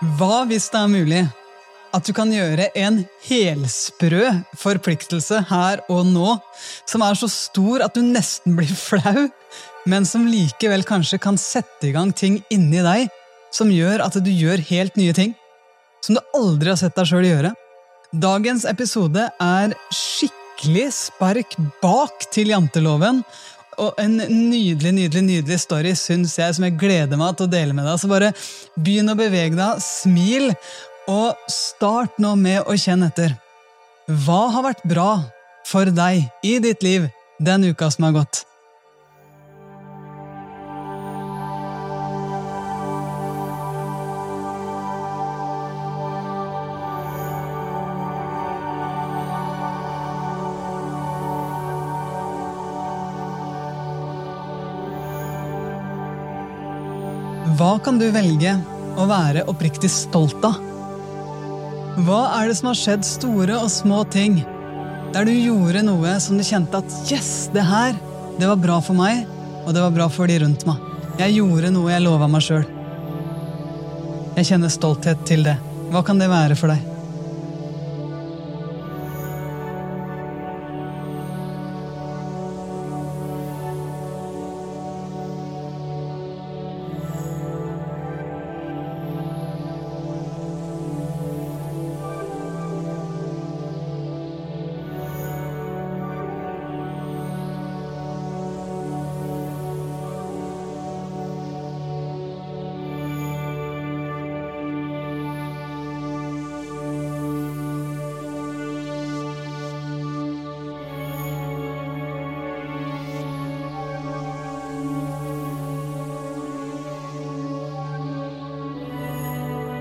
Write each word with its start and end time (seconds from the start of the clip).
Hva 0.00 0.46
hvis 0.48 0.70
det 0.72 0.80
er 0.80 0.88
mulig 0.88 1.20
at 1.92 2.06
du 2.06 2.14
kan 2.16 2.30
gjøre 2.32 2.70
en 2.78 3.02
helsprø 3.26 4.30
forpliktelse 4.56 5.42
her 5.50 5.82
og 5.92 6.06
nå, 6.08 6.38
som 6.88 7.04
er 7.04 7.18
så 7.18 7.28
stor 7.28 7.84
at 7.84 7.98
du 7.98 8.00
nesten 8.06 8.54
blir 8.56 8.70
flau, 8.72 9.26
men 9.84 10.06
som 10.08 10.24
likevel 10.24 10.86
kanskje 10.88 11.20
kan 11.20 11.36
sette 11.40 11.90
i 11.90 11.92
gang 11.92 12.14
ting 12.16 12.38
inni 12.48 12.80
deg 12.86 13.12
som 13.52 13.68
gjør 13.74 14.06
at 14.06 14.16
du 14.24 14.30
gjør 14.32 14.62
helt 14.70 14.96
nye 14.96 15.12
ting? 15.12 15.34
Som 16.00 16.16
du 16.16 16.22
aldri 16.38 16.72
har 16.72 16.80
sett 16.80 16.96
deg 16.96 17.10
sjøl 17.10 17.28
gjøre? 17.28 17.52
Dagens 18.24 18.64
episode 18.70 19.26
er 19.36 19.76
skikkelig 19.92 20.88
spark 20.96 21.58
bak 21.84 22.24
til 22.32 22.54
janteloven, 22.54 23.20
og 23.80 24.00
en 24.00 24.18
nydelig 24.20 24.92
nydelig, 24.96 25.22
nydelig 25.24 25.60
story 25.62 25.94
syns 25.98 26.36
jeg, 26.38 26.56
som 26.56 26.66
jeg 26.66 26.76
gleder 26.80 27.20
meg 27.20 27.38
til 27.38 27.48
å 27.48 27.52
dele 27.52 27.76
med 27.76 27.88
deg. 27.88 28.00
Så 28.00 28.10
bare 28.10 28.32
begynn 28.76 29.12
å 29.12 29.18
bevege 29.18 29.56
deg, 29.56 29.80
smil, 29.84 30.50
og 31.10 31.50
start 31.50 32.20
nå 32.22 32.34
med 32.38 32.68
å 32.68 32.76
kjenne 32.78 33.08
etter. 33.10 33.34
Hva 34.10 34.44
har 34.54 34.68
vært 34.68 34.84
bra 34.90 35.10
for 35.66 35.90
deg 35.94 36.28
i 36.46 36.58
ditt 36.62 36.84
liv 36.86 37.08
den 37.40 37.70
uka 37.72 37.90
som 37.90 38.08
har 38.08 38.20
gått? 38.20 38.44
Hva 57.60 57.74
kan 57.84 57.98
du 58.00 58.06
velge 58.08 58.54
å 58.96 59.04
være 59.04 59.42
oppriktig 59.52 59.90
stolt 59.92 60.40
av? 60.48 60.54
Hva 62.06 62.20
er 62.38 62.48
det 62.48 62.54
som 62.56 62.70
har 62.70 62.78
skjedd, 62.78 63.04
store 63.04 63.58
og 63.60 63.68
små 63.68 63.98
ting, 64.08 64.38
der 65.12 65.28
du 65.28 65.32
gjorde 65.34 65.82
noe 65.84 66.14
som 66.24 66.40
du 66.40 66.46
kjente 66.46 66.80
at 66.80 67.12
yes, 67.12 67.50
det 67.52 67.66
her, 67.68 67.92
det 68.38 68.48
var 68.48 68.62
bra 68.62 68.78
for 68.80 68.96
meg, 68.96 69.26
og 69.66 69.74
det 69.76 69.84
var 69.84 69.92
bra 69.92 70.08
for 70.08 70.32
de 70.32 70.38
rundt 70.40 70.64
meg. 70.64 70.80
Jeg 71.20 71.36
gjorde 71.36 71.74
noe 71.74 71.92
jeg 71.92 72.06
lova 72.06 72.30
meg 72.32 72.46
sjøl. 72.46 72.64
Jeg 74.38 74.48
kjenner 74.54 74.72
stolthet 74.72 75.28
til 75.28 75.44
det. 75.44 75.58
Hva 75.92 76.00
kan 76.06 76.22
det 76.22 76.32
være 76.32 76.56
for 76.56 76.72
deg? 76.72 76.89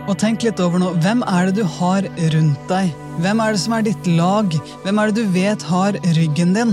Og 0.09 0.17
tenk 0.17 0.41
litt 0.41 0.57
over 0.63 0.81
nå, 0.81 0.93
hvem 1.03 1.19
er 1.29 1.49
det 1.49 1.59
du 1.59 1.65
har 1.77 2.05
rundt 2.33 2.61
deg? 2.71 2.93
Hvem 3.21 3.41
er 3.43 3.53
det 3.53 3.61
som 3.61 3.75
er 3.77 3.83
ditt 3.85 4.07
lag? 4.17 4.55
Hvem 4.81 5.01
er 5.01 5.11
det 5.11 5.21
du 5.21 5.35
vet 5.35 5.65
har 5.69 5.97
ryggen 6.17 6.55
din? 6.57 6.71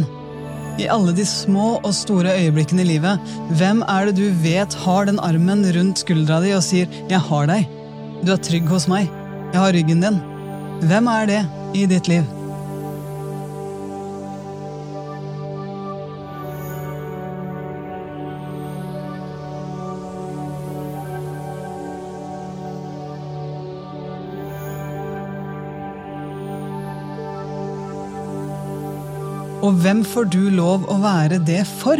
I 0.81 0.89
alle 0.93 1.13
de 1.17 1.25
små 1.29 1.75
og 1.77 1.93
store 1.97 2.33
øyeblikkene 2.37 2.85
i 2.85 2.89
livet, 2.95 3.29
hvem 3.61 3.83
er 3.93 4.09
det 4.09 4.17
du 4.19 4.41
vet 4.45 4.77
har 4.85 5.09
den 5.09 5.21
armen 5.25 5.65
rundt 5.77 6.01
skuldra 6.05 6.41
di 6.45 6.53
og 6.57 6.65
sier 6.65 6.89
'jeg 7.09 7.21
har 7.29 7.47
deg', 7.47 7.69
du 8.25 8.33
er 8.33 8.41
trygg 8.41 8.69
hos 8.69 8.89
meg, 8.89 9.09
jeg 9.53 9.61
har 9.61 9.73
ryggen 9.73 10.03
din'? 10.05 10.21
Hvem 10.89 11.09
er 11.09 11.27
det 11.27 11.43
i 11.75 11.87
ditt 11.87 12.09
liv? 12.09 12.36
Og 29.67 29.75
hvem 29.83 30.05
får 30.07 30.29
du 30.31 30.45
lov 30.55 30.87
å 30.87 31.01
være 31.03 31.41
det 31.43 31.65
for? 31.81 31.99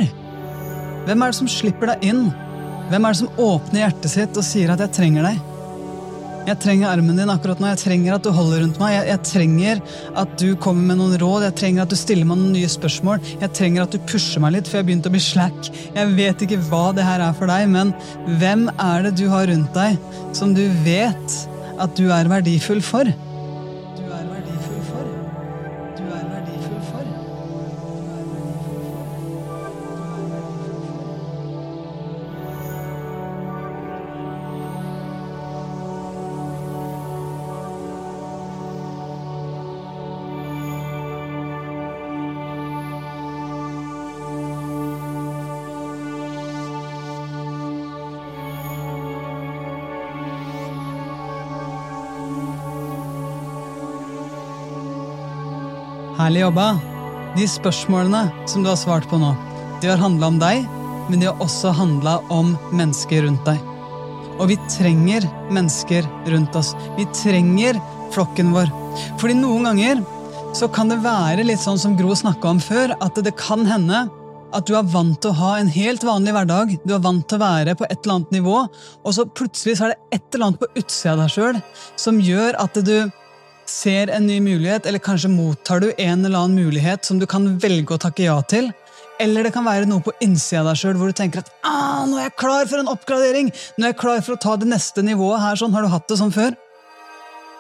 Hvem 1.07 1.23
er 1.23 1.33
det 1.33 1.39
som 1.41 1.51
slipper 1.51 1.91
deg 1.91 2.09
inn? 2.13 2.25
Hvem 2.93 3.03
er 3.03 3.15
det 3.15 3.19
som 3.25 3.43
åpner 3.43 3.83
hjertet 3.83 4.13
sitt 4.13 4.39
og 4.39 4.47
sier 4.47 4.71
at 4.71 4.83
'jeg 4.83 4.95
trenger 4.95 5.27
deg'? 5.27 5.45
Jeg 6.47 6.61
trenger 6.63 6.93
armen 6.93 7.17
din 7.19 7.31
akkurat 7.33 7.59
nå, 7.59 7.67
jeg 7.73 7.83
trenger 7.83 8.15
at 8.15 8.23
du 8.23 8.31
holder 8.31 8.61
rundt 8.63 8.79
meg, 8.79 8.93
jeg, 8.95 9.07
jeg, 9.09 9.23
trenger 9.27 9.81
at 10.15 10.37
du 10.39 10.55
kommer 10.55 10.93
med 10.93 11.01
noen 11.01 11.19
råd, 11.19 11.43
jeg 11.43 11.57
trenger 11.59 11.83
at 11.83 11.91
du 11.91 11.97
stiller 11.99 12.29
meg 12.29 12.39
noen 12.39 12.53
nye 12.55 12.71
spørsmål, 12.71 13.19
jeg 13.41 13.51
trenger 13.51 13.83
at 13.83 13.91
du 13.91 13.99
pusher 14.07 14.39
meg 14.45 14.55
litt, 14.55 14.69
for 14.69 14.79
jeg 14.79 14.85
har 14.85 14.87
begynt 14.87 15.09
å 15.11 15.15
bli 15.17 15.25
slack. 15.27 15.71
Jeg 15.97 16.15
vet 16.15 16.47
ikke 16.47 16.63
hva 16.69 16.95
det 16.95 17.03
her 17.03 17.25
er 17.27 17.35
for 17.35 17.51
deg, 17.51 17.67
men 17.75 17.91
hvem 18.39 18.71
er 18.79 19.03
det 19.09 19.17
du 19.19 19.27
har 19.29 19.51
rundt 19.51 19.75
deg 19.75 19.99
som 20.39 20.55
du 20.55 20.69
vet 20.87 21.39
at 21.83 21.99
du 21.99 22.13
er 22.15 22.31
verdifull 22.31 22.85
for? 22.95 23.11
Herlig 56.17 56.47
jobba. 56.47 56.67
De 57.37 57.45
spørsmålene 57.45 58.49
som 58.49 58.63
du 58.65 58.71
har 58.71 58.79
svart 58.81 59.05
på 59.11 59.19
nå, 59.21 59.35
de 59.83 59.91
har 59.91 60.01
handla 60.01 60.31
om 60.33 60.39
deg, 60.41 60.63
men 61.11 61.21
de 61.21 61.29
har 61.29 61.43
også 61.45 61.75
handla 61.77 62.15
om 62.33 62.55
mennesker 62.73 63.27
rundt 63.27 63.45
deg. 63.45 63.61
Og 64.41 64.49
vi 64.49 64.57
trenger 64.73 65.27
mennesker 65.53 66.09
rundt 66.33 66.57
oss. 66.57 66.73
Vi 66.97 67.05
trenger 67.13 67.77
flokken 68.15 68.55
vår. 68.57 68.73
Fordi 69.21 69.37
noen 69.37 69.69
ganger 69.69 70.01
så 70.57 70.71
kan 70.73 70.89
det 70.89 71.03
være 71.05 71.45
litt 71.45 71.61
sånn 71.61 71.81
som 71.83 71.99
Gro 71.99 72.17
snakka 72.17 72.49
om 72.49 72.65
før, 72.65 72.97
at 73.05 73.21
det 73.21 73.35
kan 73.37 73.69
hende 73.69 74.07
at 74.57 74.65
du 74.65 74.73
er 74.79 74.89
vant 74.89 75.19
til 75.21 75.35
å 75.35 75.37
ha 75.37 75.53
en 75.59 75.69
helt 75.69 76.05
vanlig 76.07 76.33
hverdag, 76.33 76.79
du 76.81 76.95
er 76.97 77.05
vant 77.05 77.29
til 77.29 77.37
å 77.37 77.45
være 77.45 77.77
på 77.77 77.85
et 77.91 77.99
eller 77.99 78.15
annet 78.15 78.35
nivå, 78.39 78.57
og 79.05 79.13
så 79.13 79.27
plutselig 79.29 79.77
så 79.77 79.91
er 79.91 79.93
det 79.93 80.17
et 80.17 80.27
eller 80.33 80.49
annet 80.49 80.63
på 80.63 80.71
utsida 80.81 81.13
av 81.13 81.23
deg 81.27 81.35
sjøl 81.35 81.61
som 82.01 82.25
gjør 82.25 82.57
at 82.63 82.81
du 82.87 82.95
ser 83.71 84.11
en 84.15 84.27
ny 84.27 84.41
mulighet, 84.41 84.87
eller 84.87 85.03
kanskje 85.03 85.31
mottar 85.33 85.81
du 85.83 85.93
en 85.93 86.25
eller 86.25 86.39
annen 86.39 86.67
mulighet 86.67 87.05
som 87.05 87.21
du 87.21 87.27
kan 87.31 87.49
velge 87.63 87.97
å 87.97 88.01
takke 88.01 88.27
ja 88.27 88.37
til. 88.49 88.71
Eller 89.23 89.47
det 89.47 89.53
kan 89.55 89.65
være 89.65 89.89
noe 89.89 90.05
på 90.05 90.13
innsida 90.25 90.61
av 90.61 90.71
deg 90.71 90.81
sjøl 90.81 90.99
hvor 91.01 91.11
du 91.11 91.17
tenker 91.17 91.41
at 91.41 91.51
ah, 91.65 92.05
nå 92.09 92.19
er 92.19 92.29
jeg 92.29 92.37
klar 92.43 92.69
for 92.69 92.83
en 92.83 92.93
oppgradering! 92.93 93.51
Nå 93.77 93.87
er 93.87 93.95
jeg 93.95 94.01
klar 94.03 94.21
for 94.25 94.37
å 94.37 94.43
ta 94.43 94.57
det 94.61 94.69
neste 94.69 95.05
nivået 95.07 95.41
her. 95.41 95.57
sånn, 95.57 95.73
Har 95.73 95.87
du 95.87 95.93
hatt 95.93 96.09
det 96.11 96.21
sånn 96.21 96.35
før? 96.35 96.57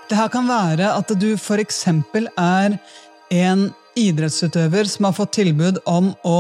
Det 0.07 0.19
her 0.19 0.29
kan 0.31 0.47
være 0.47 0.93
at 0.95 1.11
du 1.19 1.33
eksempel 1.35 2.29
er 2.39 2.77
en 3.35 3.71
idrettsutøver 3.97 4.87
som 4.87 5.09
har 5.09 5.17
fått 5.17 5.33
tilbud 5.41 5.81
om 5.89 6.13
å 6.23 6.39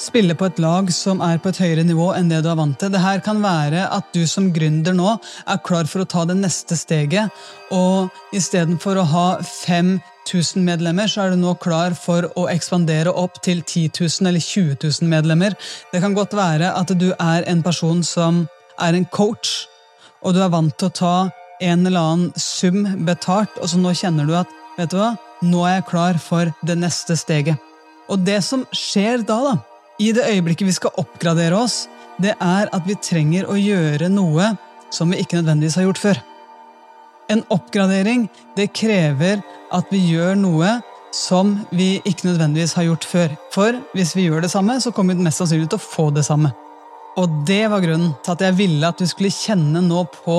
spille 0.00 0.34
på 0.36 0.48
et 0.48 0.58
lag 0.62 0.90
som 0.94 1.20
er 1.24 1.38
på 1.42 1.50
et 1.50 1.60
høyere 1.62 1.84
nivå 1.86 2.10
enn 2.16 2.28
det 2.30 2.42
du 2.44 2.50
er 2.50 2.58
vant 2.58 2.76
til. 2.80 2.92
Det 2.92 3.02
her 3.02 3.22
kan 3.24 3.40
være 3.42 3.86
at 3.92 4.08
du 4.14 4.24
som 4.28 4.50
gründer 4.54 4.96
nå 4.96 5.14
er 5.16 5.62
klar 5.66 5.88
for 5.90 6.04
å 6.04 6.08
ta 6.08 6.24
det 6.28 6.36
neste 6.38 6.76
steget, 6.78 7.32
og 7.74 8.12
istedenfor 8.36 9.00
å 9.00 9.06
ha 9.12 9.26
5000 9.42 10.64
medlemmer, 10.66 11.08
så 11.10 11.24
er 11.24 11.34
du 11.34 11.40
nå 11.40 11.54
klar 11.62 11.96
for 11.98 12.28
å 12.36 12.46
ekspandere 12.52 13.14
opp 13.14 13.40
til 13.46 13.62
10 13.62 13.90
000 14.00 14.30
eller 14.30 14.42
20 14.42 14.76
000 14.84 15.10
medlemmer. 15.12 15.56
Det 15.92 16.02
kan 16.04 16.16
godt 16.16 16.36
være 16.36 16.74
at 16.76 16.92
du 16.98 17.10
er 17.14 17.46
en 17.48 17.64
person 17.64 18.04
som 18.04 18.44
er 18.82 18.96
en 18.96 19.08
coach, 19.08 19.64
og 20.22 20.36
du 20.36 20.42
er 20.44 20.52
vant 20.52 20.74
til 20.76 20.90
å 20.90 20.96
ta 20.96 21.16
en 21.64 21.86
eller 21.86 22.00
annen 22.00 22.32
sum 22.36 22.82
betalt, 23.06 23.54
og 23.62 23.70
så 23.70 23.80
nå 23.80 23.94
kjenner 23.96 24.28
du 24.28 24.34
at 24.36 24.50
vet 24.76 24.92
du 24.92 24.98
hva, 25.00 25.14
nå 25.44 25.64
er 25.64 25.78
jeg 25.78 25.88
klar 25.88 26.20
for 26.20 26.52
det 26.68 26.76
neste 26.80 27.16
steget. 27.16 27.56
Og 28.12 28.20
det 28.22 28.38
som 28.44 28.62
skjer 28.76 29.24
da, 29.26 29.38
da, 29.42 29.54
i 29.98 30.12
det 30.12 30.26
øyeblikket 30.28 30.68
vi 30.68 30.76
skal 30.76 30.96
oppgradere 31.00 31.56
oss, 31.56 31.86
det 32.22 32.34
er 32.40 32.70
at 32.72 32.88
vi 32.88 32.96
trenger 33.00 33.48
å 33.48 33.56
gjøre 33.60 34.08
noe 34.12 34.52
som 34.92 35.12
vi 35.12 35.20
ikke 35.22 35.40
nødvendigvis 35.40 35.76
har 35.80 35.88
gjort 35.88 36.02
før. 36.02 36.20
En 37.32 37.42
oppgradering 37.50 38.28
det 38.56 38.70
krever 38.76 39.42
at 39.74 39.88
vi 39.90 40.02
gjør 40.12 40.36
noe 40.38 40.76
som 41.16 41.56
vi 41.74 41.96
ikke 42.04 42.28
nødvendigvis 42.28 42.76
har 42.76 42.86
gjort 42.86 43.08
før. 43.08 43.34
For 43.54 43.80
hvis 43.96 44.14
vi 44.16 44.28
gjør 44.28 44.44
det 44.44 44.52
samme, 44.52 44.78
så 44.80 44.92
kommer 44.94 45.16
vi 45.16 45.26
mest 45.26 45.40
sannsynlig 45.40 45.70
til 45.72 45.80
å 45.80 45.86
få 45.86 46.10
det 46.14 46.26
samme. 46.28 46.52
Og 47.16 47.42
det 47.48 47.64
var 47.72 47.80
grunnen 47.80 48.12
til 48.22 48.34
at 48.34 48.44
jeg 48.44 48.58
ville 48.58 48.88
at 48.88 49.00
du 49.00 49.08
skulle 49.08 49.32
kjenne 49.32 49.80
nå 49.82 50.04
på 50.12 50.38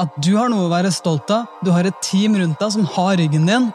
at 0.00 0.16
du 0.22 0.34
har 0.36 0.52
noe 0.52 0.68
å 0.68 0.72
være 0.72 0.92
stolt 0.94 1.30
av. 1.34 1.48
Du 1.64 1.72
har 1.74 1.88
et 1.88 2.02
team 2.04 2.36
rundt 2.38 2.60
deg 2.60 2.74
som 2.76 2.86
har 2.96 3.16
ryggen 3.20 3.48
din. 3.48 3.70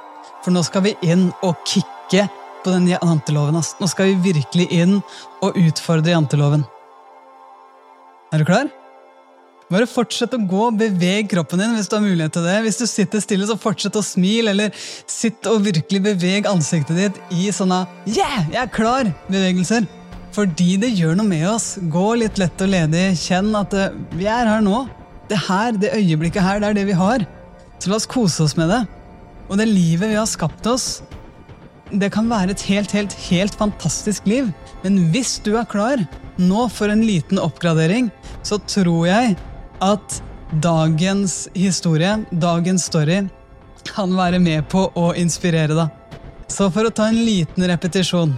For 0.45 0.53
nå 0.53 0.61
skal 0.65 0.85
vi 0.85 0.93
inn 1.05 1.31
og 1.45 1.57
kicke 1.67 2.27
på 2.65 2.73
den 2.73 2.89
janteloven. 2.89 3.61
Nå 3.61 3.91
skal 3.91 4.11
vi 4.11 4.31
virkelig 4.33 4.69
inn 4.73 4.97
og 5.45 5.59
utfordre 5.61 6.15
janteloven. 6.15 6.65
Er 8.33 8.41
du 8.41 8.47
klar? 8.47 8.71
Bare 9.71 9.87
fortsett 9.89 10.33
å 10.35 10.39
gå, 10.45 10.67
beveg 10.77 11.29
kroppen 11.31 11.61
din 11.61 11.73
hvis 11.73 11.87
du 11.89 11.95
har 11.95 12.03
mulighet 12.03 12.35
til 12.35 12.45
det. 12.45 12.57
Hvis 12.67 12.77
du 12.77 12.85
sitter 12.89 13.21
stille, 13.23 13.47
så 13.49 13.57
fortsett 13.57 13.97
å 13.97 14.03
smile, 14.05 14.51
eller 14.51 14.73
sitt 15.09 15.47
og 15.49 15.63
virkelig 15.65 16.03
beveg 16.05 16.49
ansiktet 16.49 16.99
ditt 16.99 17.21
i 17.33 17.47
sånne 17.53 17.81
yeah, 18.05 18.43
jeg 18.51 18.59
er 18.61 18.73
klar-bevegelser. 18.75 19.87
Fordi 20.35 20.75
det 20.81 20.91
gjør 20.93 21.15
noe 21.17 21.29
med 21.29 21.47
oss. 21.49 21.71
Gå 21.79 22.11
litt 22.19 22.37
lett 22.41 22.61
og 22.61 22.69
ledig. 22.69 23.07
Kjenn 23.17 23.53
at 23.57 23.73
eh, 23.73 23.95
vi 24.19 24.27
er 24.29 24.51
her 24.51 24.61
nå. 24.61 24.83
Det 25.31 25.39
her, 25.47 25.73
det 25.81 25.95
øyeblikket 25.95 26.45
her, 26.45 26.61
det 26.61 26.69
er 26.69 26.77
det 26.77 26.85
vi 26.91 26.97
har. 26.99 27.25
Så 27.79 27.89
la 27.89 27.97
oss 27.97 28.09
kose 28.09 28.45
oss 28.45 28.57
med 28.59 28.69
det. 28.69 28.83
Og 29.49 29.57
det 29.57 29.69
livet 29.69 30.11
vi 30.11 30.19
har 30.19 30.27
skapt 30.29 30.67
oss, 30.69 30.99
det 31.91 32.09
kan 32.13 32.29
være 32.29 32.55
et 32.55 32.63
helt, 32.69 32.91
helt, 32.95 33.13
helt 33.29 33.55
fantastisk 33.59 34.25
liv. 34.29 34.49
Men 34.83 34.97
hvis 35.13 35.37
du 35.45 35.55
er 35.59 35.67
klar 35.69 36.01
nå 36.41 36.67
for 36.73 36.91
en 36.91 37.03
liten 37.05 37.39
oppgradering, 37.41 38.09
så 38.43 38.59
tror 38.65 39.05
jeg 39.07 39.35
at 39.85 40.21
dagens 40.63 41.45
historie, 41.55 42.17
dagens 42.31 42.87
story, 42.89 43.25
kan 43.85 44.15
være 44.17 44.39
med 44.41 44.65
på 44.71 44.87
å 44.97 45.11
inspirere 45.19 45.77
deg. 45.77 46.21
Så 46.49 46.69
for 46.73 46.87
å 46.87 46.93
ta 46.93 47.09
en 47.09 47.21
liten 47.25 47.65
repetisjon. 47.69 48.33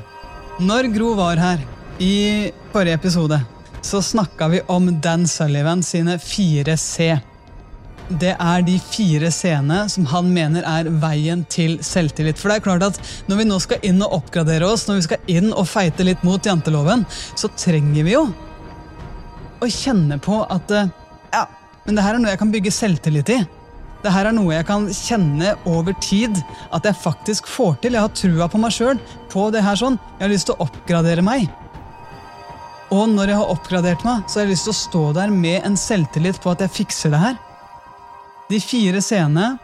Når 0.63 0.91
Gro 0.95 1.13
var 1.17 1.39
her 1.39 1.63
i 2.03 2.49
forrige 2.73 2.97
episode, 2.99 3.39
så 3.81 4.01
snakka 4.03 4.47
vi 4.51 4.61
om 4.73 4.89
Dan 5.01 5.27
Sullivan 5.29 5.83
sine 5.85 6.17
fire 6.19 6.75
C 6.81 7.13
det 8.07 8.33
er 8.39 8.63
de 8.63 8.77
fire 8.79 9.29
scenene 9.33 9.87
som 9.91 10.05
han 10.11 10.29
mener 10.33 10.65
er 10.67 10.89
veien 11.01 11.43
til 11.51 11.77
selvtillit. 11.83 12.39
For 12.39 12.51
det 12.51 12.59
er 12.59 12.65
klart 12.67 12.85
at 12.87 12.99
Når 13.27 13.41
vi 13.41 13.47
nå 13.49 13.59
skal 13.63 13.83
inn 13.85 14.01
og 14.05 14.19
oppgradere 14.21 14.67
oss, 14.67 14.87
når 14.87 14.99
vi 14.99 15.07
skal 15.09 15.31
inn 15.31 15.51
og 15.51 15.67
feite 15.67 16.05
litt 16.07 16.23
mot 16.23 16.43
janteloven, 16.43 17.05
så 17.35 17.51
trenger 17.59 18.07
vi 18.07 18.15
jo 18.15 18.27
å 19.57 19.67
kjenne 19.73 20.19
på 20.21 20.43
at 20.53 20.71
eh, 20.71 20.89
ja, 21.33 21.47
men 21.85 21.97
det 21.97 22.03
her 22.05 22.15
er 22.15 22.21
noe 22.21 22.33
jeg 22.33 22.41
kan 22.43 22.51
bygge 22.53 22.73
selvtillit 22.73 23.31
i. 23.33 23.39
Det 24.03 24.13
her 24.13 24.29
er 24.29 24.35
noe 24.35 24.53
jeg 24.53 24.67
kan 24.67 24.85
kjenne 24.93 25.55
over 25.67 25.95
tid 26.03 26.37
at 26.75 26.85
jeg 26.85 27.01
faktisk 27.01 27.49
får 27.49 27.79
til. 27.81 27.97
Jeg 27.97 28.05
har 28.05 28.13
trua 28.13 28.47
på 28.51 28.61
meg 28.61 28.75
sjøl, 28.75 29.01
på 29.33 29.47
det 29.51 29.65
her 29.65 29.79
sånn. 29.79 29.97
Jeg 30.19 30.27
har 30.27 30.33
lyst 30.35 30.49
til 30.51 30.55
å 30.55 30.67
oppgradere 30.67 31.25
meg. 31.25 31.49
Og 32.93 33.09
når 33.11 33.33
jeg 33.33 33.39
har 33.41 33.51
oppgradert 33.51 34.05
meg, 34.07 34.23
så 34.29 34.39
har 34.39 34.45
jeg 34.45 34.53
lyst 34.53 34.69
til 34.69 34.75
å 34.75 34.79
stå 34.83 35.03
der 35.17 35.33
med 35.33 35.65
en 35.67 35.75
selvtillit 35.79 36.39
på 36.43 36.53
at 36.53 36.63
jeg 36.63 36.75
fikser 36.77 37.11
det 37.11 37.23
her. 37.25 37.41
De 38.49 38.59
fire 38.59 39.01
scenene 39.01 39.57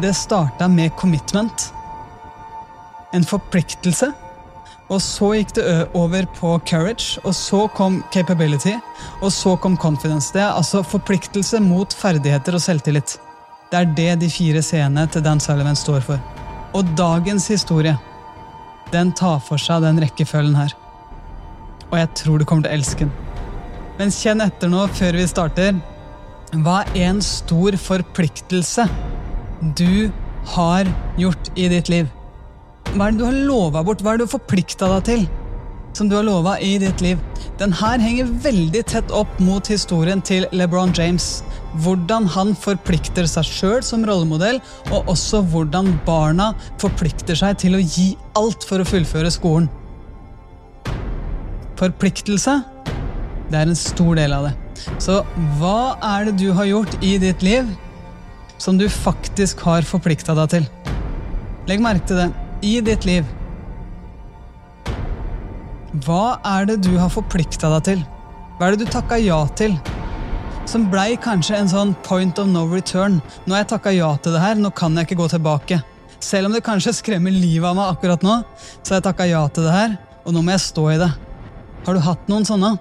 Det 0.00 0.14
starta 0.14 0.68
med 0.68 0.96
commitment. 0.96 1.72
En 3.12 3.24
forpliktelse. 3.24 4.12
Og 4.90 5.02
så 5.02 5.28
gikk 5.36 5.52
det 5.58 5.64
over 5.94 6.24
på 6.38 6.54
courage, 6.66 7.20
og 7.22 7.34
så 7.36 7.66
kom 7.76 8.00
capability, 8.12 8.72
og 9.20 9.30
så 9.32 9.52
kom 9.60 9.76
confidence. 9.76 10.32
Det 10.32 10.40
er 10.40 10.56
altså 10.56 10.80
forpliktelse 10.82 11.60
mot 11.60 11.92
ferdigheter 11.94 12.56
og 12.56 12.64
selvtillit. 12.64 13.18
Det 13.70 13.78
er 13.78 13.92
det 13.98 14.08
de 14.24 14.30
fire 14.32 14.62
scenene 14.64 15.04
til 15.12 15.22
Dan 15.22 15.40
Sullivan 15.40 15.76
står 15.76 16.00
for. 16.08 16.18
Og 16.74 16.96
dagens 16.96 17.46
historie, 17.52 17.94
den 18.90 19.12
tar 19.12 19.38
for 19.44 19.60
seg 19.60 19.84
den 19.84 20.00
rekkefølgen 20.00 20.56
her. 20.58 20.74
Og 21.90 21.98
jeg 22.00 22.14
tror 22.24 22.40
du 22.40 22.48
kommer 22.48 22.66
til 22.66 22.72
å 22.72 22.80
elske 22.80 23.04
den. 23.04 23.14
Men 24.00 24.16
kjenn 24.16 24.40
etter 24.42 24.72
nå 24.72 24.88
før 24.96 25.20
vi 25.20 25.28
starter. 25.28 25.76
Hva 26.50 26.80
er 26.98 27.12
en 27.12 27.20
stor 27.22 27.76
forpliktelse 27.78 28.82
du 29.78 30.10
har 30.50 30.88
gjort 31.20 31.50
i 31.54 31.68
ditt 31.70 31.90
liv? 31.92 32.08
Hva 32.90 33.06
er 33.06 33.12
det 33.14 33.20
du 33.20 33.26
har 33.28 33.36
lova 33.46 33.84
bort? 33.86 34.00
Hva 34.02 34.16
er 34.16 34.18
det 34.18 34.24
du 34.24 34.26
har 34.26 34.32
forplikta 34.32 34.88
deg 34.96 35.04
til? 35.06 35.28
Som 35.94 36.08
du 36.10 36.16
har 36.16 36.24
lova 36.26 36.56
i 36.58 36.72
ditt 36.82 37.02
liv. 37.04 37.20
Den 37.60 37.70
her 37.78 38.02
henger 38.02 38.32
veldig 38.42 38.82
tett 38.90 39.14
opp 39.14 39.30
mot 39.38 39.70
historien 39.70 40.18
til 40.26 40.48
LeBron 40.50 40.90
James. 40.98 41.44
Hvordan 41.84 42.26
han 42.34 42.50
forplikter 42.58 43.30
seg 43.30 43.46
sjøl 43.46 43.84
som 43.86 44.02
rollemodell, 44.08 44.58
og 44.90 45.06
også 45.12 45.44
hvordan 45.52 45.92
barna 46.06 46.50
forplikter 46.82 47.38
seg 47.38 47.60
til 47.62 47.78
å 47.78 47.84
gi 47.84 48.08
alt 48.40 48.66
for 48.66 48.82
å 48.82 48.88
fullføre 48.90 49.30
skolen. 49.30 49.70
Forpliktelse, 51.78 52.56
det 53.52 53.62
er 53.62 53.70
en 53.70 53.78
stor 53.78 54.18
del 54.18 54.34
av 54.34 54.50
det. 54.50 54.69
Så 55.02 55.20
hva 55.58 55.96
er 56.16 56.28
det 56.28 56.38
du 56.40 56.50
har 56.56 56.68
gjort 56.68 56.96
i 57.04 57.16
ditt 57.22 57.42
liv 57.44 57.68
som 58.60 58.78
du 58.78 58.86
faktisk 58.92 59.62
har 59.64 59.86
forplikta 59.88 60.36
deg 60.36 60.54
til? 60.54 60.66
Legg 61.68 61.82
merke 61.84 62.08
til 62.08 62.20
det. 62.20 62.30
I 62.66 62.80
ditt 62.84 63.06
liv. 63.08 63.28
Hva 66.04 66.38
er 66.46 66.68
det 66.68 66.80
du 66.84 66.92
har 67.00 67.10
forplikta 67.12 67.70
deg 67.76 67.86
til? 67.88 68.02
Hva 68.58 68.68
er 68.68 68.76
det 68.76 68.84
du 68.84 68.92
takka 68.92 69.16
ja 69.20 69.38
til? 69.58 69.78
Som 70.68 70.84
blei 70.92 71.14
kanskje 71.18 71.56
en 71.56 71.70
sånn 71.70 71.94
point 72.06 72.36
of 72.38 72.50
no 72.50 72.66
return. 72.70 73.18
Nå 73.46 73.56
har 73.56 73.64
jeg 73.64 73.72
takka 73.72 73.94
ja 73.96 74.10
til 74.22 74.36
det 74.36 74.42
her, 74.44 74.60
nå 74.60 74.70
kan 74.76 74.94
jeg 74.94 75.08
ikke 75.08 75.22
gå 75.22 75.30
tilbake. 75.32 75.80
Selv 76.20 76.50
om 76.50 76.54
det 76.54 76.62
kanskje 76.66 76.92
skremmer 76.98 77.32
livet 77.32 77.64
av 77.64 77.78
meg 77.78 77.94
akkurat 77.94 78.22
nå, 78.22 78.36
så 78.82 78.92
har 78.92 79.00
jeg 79.00 79.08
takka 79.08 79.26
ja 79.30 79.40
til 79.48 79.66
det 79.66 79.72
her, 79.74 79.96
og 80.26 80.36
nå 80.36 80.44
må 80.44 80.52
jeg 80.52 80.66
stå 80.68 80.84
i 80.92 81.00
det. 81.00 81.10
Har 81.86 81.96
du 81.96 82.04
hatt 82.04 82.28
noen 82.28 82.44
sånne? 82.46 82.74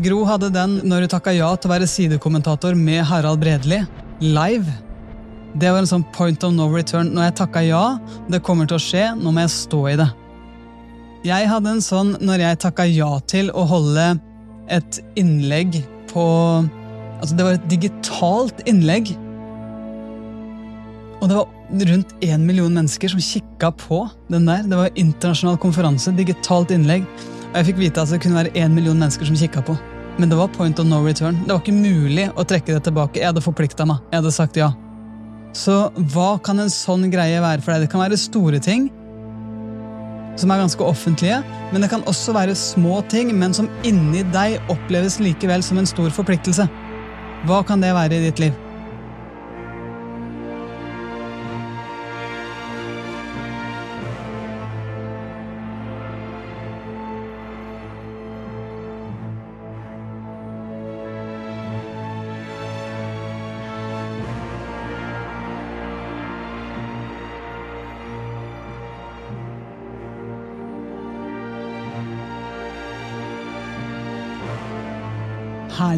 Gro 0.00 0.22
hadde 0.24 0.48
den 0.54 0.78
når 0.88 1.04
hun 1.04 1.12
takka 1.12 1.34
ja 1.36 1.50
til 1.56 1.68
å 1.68 1.74
være 1.74 1.88
sidekommentator 1.90 2.76
med 2.78 3.02
Harald 3.10 3.42
Bredli, 3.42 3.82
live. 4.24 4.72
Det 5.52 5.68
var 5.68 5.82
en 5.82 5.90
sånn 5.90 6.06
point 6.16 6.44
of 6.46 6.54
no 6.56 6.70
return. 6.72 7.10
Når 7.12 7.28
jeg 7.28 7.38
takka 7.42 7.62
ja, 7.66 7.84
det 8.32 8.40
kommer 8.46 8.68
til 8.68 8.78
å 8.78 8.82
skje, 8.82 9.10
nå 9.20 9.32
må 9.34 9.44
jeg 9.44 9.52
stå 9.52 9.82
i 9.90 9.96
det. 10.00 10.08
Jeg 11.28 11.50
hadde 11.50 11.74
en 11.76 11.84
sånn 11.84 12.14
når 12.24 12.46
jeg 12.46 12.62
takka 12.64 12.86
ja 12.88 13.10
til 13.30 13.52
å 13.54 13.66
holde 13.68 14.06
et 14.72 15.02
innlegg 15.20 15.82
på 16.12 16.28
Altså, 17.22 17.36
det 17.38 17.44
var 17.46 17.54
et 17.54 17.66
digitalt 17.70 18.64
innlegg. 18.66 19.12
Og 21.22 21.28
det 21.30 21.36
var 21.36 21.84
rundt 21.92 22.16
én 22.26 22.42
million 22.42 22.72
mennesker 22.74 23.12
som 23.12 23.22
kikka 23.22 23.70
på 23.78 24.00
den 24.26 24.48
der. 24.50 24.64
Det 24.66 24.80
var 24.80 24.98
internasjonal 24.98 25.60
konferanse, 25.62 26.10
digitalt 26.18 26.74
innlegg. 26.74 27.06
Og 27.52 27.58
jeg 27.60 27.68
fikk 27.68 27.82
vite 27.82 28.00
at 28.00 28.08
det 28.08 28.22
kunne 28.24 28.38
være 28.38 28.54
én 28.56 28.72
million 28.72 28.96
mennesker 28.96 29.28
som 29.28 29.36
kikka 29.36 29.60
på. 29.66 29.76
Men 30.16 30.32
det 30.32 30.38
var 30.38 30.48
point 30.52 30.78
of 30.80 30.86
no 30.88 31.02
return. 31.04 31.36
Det 31.44 31.52
var 31.52 31.60
ikke 31.60 31.76
mulig 31.76 32.30
å 32.32 32.44
trekke 32.48 32.72
det 32.72 32.82
tilbake. 32.88 33.20
Jeg 33.20 33.28
hadde 33.28 33.44
forplikta 33.44 33.84
meg. 33.88 34.00
Jeg 34.12 34.22
hadde 34.22 34.32
sagt 34.32 34.56
ja. 34.56 34.70
Så 35.56 35.76
hva 36.14 36.38
kan 36.44 36.60
en 36.62 36.72
sånn 36.72 37.10
greie 37.12 37.40
være 37.44 37.60
for 37.60 37.74
deg? 37.74 37.84
Det 37.84 37.92
kan 37.92 38.00
være 38.00 38.20
store 38.20 38.60
ting 38.64 38.88
som 40.40 40.48
er 40.48 40.62
ganske 40.62 40.80
offentlige, 40.80 41.42
men 41.74 41.84
det 41.84 41.90
kan 41.92 42.04
også 42.08 42.32
være 42.32 42.54
små 42.56 43.02
ting, 43.12 43.34
men 43.36 43.52
som 43.52 43.68
inni 43.84 44.22
deg 44.32 44.56
oppleves 44.72 45.18
likevel 45.20 45.60
som 45.60 45.76
en 45.76 45.88
stor 45.88 46.08
forpliktelse. 46.08 46.64
Hva 47.44 47.60
kan 47.68 47.84
det 47.84 47.92
være 47.92 48.16
i 48.16 48.30
ditt 48.30 48.40
liv? 48.40 48.61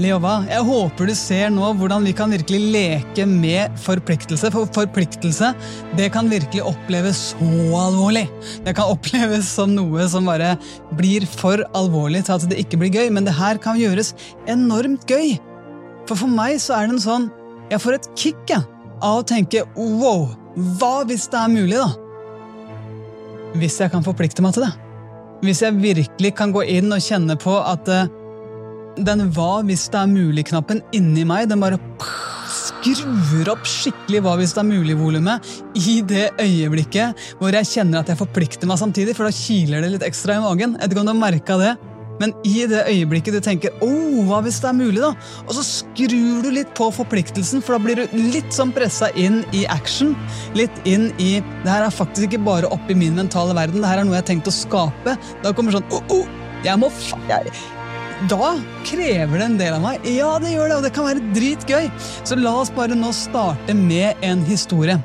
Herlig 0.04 0.18
jobba. 0.18 0.32
Jeg 0.50 0.64
håper 0.68 1.08
du 1.08 1.12
ser 1.16 1.46
nå 1.48 1.68
hvordan 1.78 2.04
vi 2.04 2.10
kan 2.12 2.28
virkelig 2.28 2.58
leke 2.74 3.24
med 3.24 3.72
forpliktelse. 3.80 4.50
For 4.52 4.68
forpliktelse 4.76 5.54
det 5.96 6.10
kan 6.12 6.26
virkelig 6.28 6.60
oppleves 6.60 7.20
så 7.30 7.78
alvorlig. 7.78 8.26
Det 8.66 8.74
kan 8.76 8.90
oppleves 8.94 9.48
som 9.48 9.72
noe 9.72 10.04
som 10.12 10.26
bare 10.28 10.58
blir 10.98 11.24
for 11.24 11.62
alvorlig 11.72 12.20
til 12.26 12.34
at 12.34 12.44
det 12.50 12.58
ikke 12.60 12.82
blir 12.82 12.92
gøy. 12.92 13.08
Men 13.16 13.24
det 13.24 13.32
her 13.32 13.56
kan 13.56 13.80
gjøres 13.80 14.12
enormt 14.44 15.06
gøy. 15.08 15.38
For 16.04 16.20
for 16.20 16.28
meg 16.28 16.58
så 16.60 16.76
er 16.76 16.90
det 16.90 16.98
en 16.98 17.00
sånn 17.00 17.30
Jeg 17.70 17.80
får 17.80 17.96
et 17.96 18.08
kick 18.12 18.42
jeg, 18.52 18.60
av 19.00 19.22
å 19.22 19.24
tenke 19.24 19.62
wow, 19.72 20.26
hva 20.76 20.98
hvis 21.08 21.24
det 21.32 21.38
er 21.40 21.54
mulig, 21.54 21.78
da? 21.80 21.88
Hvis 23.56 23.78
jeg 23.80 23.88
kan 23.94 24.04
forplikte 24.04 24.44
meg 24.44 24.52
til 24.52 24.66
det. 24.66 24.74
Hvis 25.48 25.64
jeg 25.64 25.80
virkelig 25.80 26.34
kan 26.36 26.52
gå 26.52 26.66
inn 26.76 26.92
og 26.92 27.00
kjenne 27.00 27.38
på 27.40 27.56
at 27.56 27.88
uh, 27.88 28.04
den 28.96 29.26
hva 29.34 29.62
hvis 29.66 29.88
det 29.92 30.00
er 30.00 30.10
mulig-knappen 30.10 30.82
inni 30.96 31.24
meg, 31.28 31.48
den 31.50 31.62
bare 31.62 31.80
skrur 32.54 33.50
opp 33.52 33.64
skikkelig 33.68 34.20
hva 34.24 34.36
hvis 34.38 34.54
det 34.54 34.62
er 34.62 34.68
mulig-volumet 34.68 35.48
i 35.80 35.96
det 36.06 36.28
øyeblikket 36.42 37.24
hvor 37.40 37.54
jeg 37.56 37.70
kjenner 37.70 38.02
at 38.02 38.12
jeg 38.12 38.20
forplikter 38.20 38.70
meg 38.70 38.80
samtidig, 38.80 39.16
for 39.16 39.26
da 39.26 39.34
kiler 39.34 39.84
det 39.84 39.96
litt 39.96 40.06
ekstra 40.06 40.38
i 40.38 40.44
magen. 40.44 40.78
Jeg 40.78 40.84
vet 40.84 40.94
ikke 40.94 41.02
om 41.02 41.10
du 41.10 41.14
har 41.14 41.22
merka 41.24 41.58
det, 41.60 41.74
men 42.20 42.34
i 42.46 42.62
det 42.70 42.84
øyeblikket 42.86 43.34
du 43.34 43.40
tenker 43.42 43.74
'Å, 43.74 43.88
oh, 43.88 44.22
hva 44.28 44.40
hvis 44.44 44.60
det 44.62 44.70
er 44.70 44.78
mulig', 44.78 45.02
da? 45.02 45.12
Og 45.48 45.54
så 45.56 45.64
skrur 45.66 46.44
du 46.44 46.50
litt 46.54 46.70
på 46.78 46.90
forpliktelsen, 46.94 47.62
for 47.62 47.74
da 47.74 47.82
blir 47.82 48.02
du 48.02 48.16
litt 48.30 48.54
sånn 48.54 48.72
pressa 48.74 49.10
inn 49.18 49.42
i 49.52 49.64
action. 49.66 50.14
Litt 50.54 50.74
inn 50.86 51.10
i 51.18 51.40
'Det 51.40 51.70
her 51.70 51.82
er 51.82 51.90
faktisk 51.90 52.30
ikke 52.30 52.44
bare 52.44 52.70
oppi 52.70 52.94
min 52.94 53.16
mentale 53.16 53.54
verden, 53.54 53.80
det 53.82 53.90
her 53.90 53.98
er 53.98 54.04
noe 54.04 54.14
jeg 54.14 54.22
har 54.22 54.30
tenkt 54.30 54.46
å 54.46 54.54
skape'. 54.54 55.18
Da 55.42 55.52
kommer 55.52 55.72
sånn 55.72 55.90
'Å, 55.90 56.02
oh, 56.10 56.22
oh, 56.22 56.26
jeg 56.62 56.78
må 56.78 56.90
fa... 56.90 57.18
Jeg, 57.28 57.50
da 58.28 58.54
krever 58.86 59.38
det 59.38 59.44
en 59.44 59.58
del 59.58 59.74
av 59.76 59.82
meg. 59.84 60.04
Ja, 60.08 60.34
det 60.42 60.52
gjør 60.54 60.70
det, 60.70 60.76
og 60.78 60.84
det 60.86 60.92
kan 60.96 61.06
være 61.08 61.32
dritgøy. 61.34 61.88
Så 62.24 62.38
la 62.38 62.52
oss 62.62 62.72
bare 62.74 62.96
nå 62.96 63.10
starte 63.16 63.74
med 63.76 64.20
en 64.24 64.44
historie. 64.48 64.96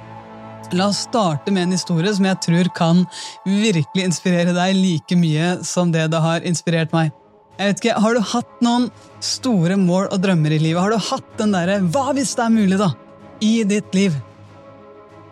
La 0.78 0.90
oss 0.92 1.04
starte 1.08 1.52
med 1.52 1.68
en 1.68 1.76
historie 1.76 2.12
som 2.14 2.28
jeg 2.30 2.40
tror 2.46 2.70
kan 2.78 3.02
virkelig 3.48 4.06
inspirere 4.06 4.54
deg 4.54 4.78
like 4.78 5.18
mye 5.18 5.56
som 5.66 5.94
det 5.94 6.06
det 6.14 6.22
har 6.22 6.46
inspirert 6.46 6.94
meg. 6.96 7.12
Jeg 7.60 7.74
vet 7.74 7.82
ikke, 7.82 8.00
Har 8.00 8.16
du 8.16 8.22
hatt 8.24 8.62
noen 8.64 8.88
store 9.20 9.76
mål 9.76 10.08
og 10.14 10.22
drømmer 10.24 10.54
i 10.56 10.62
livet? 10.62 10.80
Har 10.80 10.94
du 10.94 11.10
hatt 11.10 11.38
den 11.38 11.52
derre 11.52 11.80
'hva 11.82 12.14
hvis 12.16 12.36
det 12.36 12.46
er 12.46 12.56
mulig', 12.56 12.78
da? 12.80 12.94
I 13.42 13.64
ditt 13.64 13.94
liv? 13.94 14.14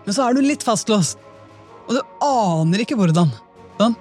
Men 0.05 0.13
så 0.13 0.27
er 0.27 0.33
du 0.33 0.41
litt 0.41 0.63
fastlåst, 0.63 1.17
og 1.87 1.95
du 1.95 2.01
aner 2.23 2.79
ikke 2.79 2.95
hvordan. 2.95 3.31
Sånn? 3.79 3.95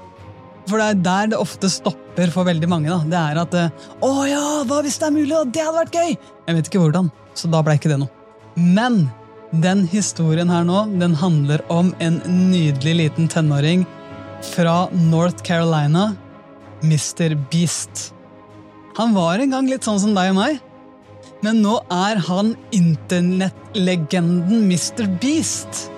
For 0.67 0.81
det 0.81 0.87
er 0.87 1.03
der 1.05 1.31
det 1.33 1.39
ofte 1.39 1.71
stopper 1.71 2.33
for 2.35 2.49
veldig 2.49 2.69
mange. 2.69 2.91
da. 2.91 2.99
Det 2.99 3.21
er 3.21 3.43
at 3.43 3.55
'Å 4.03 4.29
ja, 4.29 4.65
hva 4.65 4.83
hvis 4.83 4.99
det 4.99 5.07
er 5.07 5.15
mulig?' 5.15 5.53
Det 5.53 5.63
hadde 5.63 5.79
vært 5.79 5.93
gøy! 5.93 6.19
Jeg 6.47 6.57
vet 6.57 6.67
ikke 6.67 6.83
hvordan, 6.83 7.11
så 7.35 7.51
da 7.51 7.63
ble 7.63 7.75
ikke 7.79 7.91
det 7.93 8.01
noe. 8.01 8.11
Men 8.57 9.11
den 9.53 9.87
historien 9.87 10.49
her 10.49 10.65
nå, 10.65 10.99
den 10.99 11.15
handler 11.15 11.63
om 11.71 11.95
en 12.01 12.21
nydelig 12.27 12.97
liten 12.97 13.29
tenåring 13.29 13.87
fra 14.43 14.89
North 14.93 15.43
Carolina, 15.43 16.17
Mr. 16.83 17.37
Beast. 17.51 18.13
Han 18.97 19.15
var 19.15 19.39
en 19.39 19.51
gang 19.51 19.69
litt 19.69 19.85
sånn 19.85 20.01
som 20.01 20.15
deg 20.17 20.33
og 20.33 20.39
meg, 20.41 20.61
men 21.45 21.61
nå 21.63 21.79
er 21.93 22.17
han 22.27 22.55
internettlegenden 22.75 24.67
Mr. 24.67 25.07
Beast. 25.21 25.91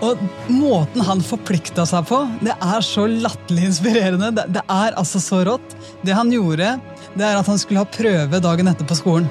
Og 0.00 0.20
måten 0.48 1.02
han 1.04 1.20
forplikta 1.24 1.84
seg 1.88 2.06
på, 2.08 2.22
det 2.40 2.54
er 2.56 2.84
så 2.84 3.04
latterlig 3.10 3.68
inspirerende. 3.68 4.30
Det, 4.36 4.46
det, 4.56 4.64
er 4.72 4.96
altså 4.96 5.20
så 5.20 5.42
rått. 5.44 5.76
Det 6.06 6.16
han 6.16 6.32
gjorde, 6.32 6.78
det 7.14 7.26
er 7.26 7.36
at 7.36 7.50
han 7.50 7.60
skulle 7.60 7.82
ha 7.84 7.92
prøve 7.92 8.40
dagen 8.40 8.70
etter 8.70 8.88
på 8.88 8.96
skolen. 8.96 9.28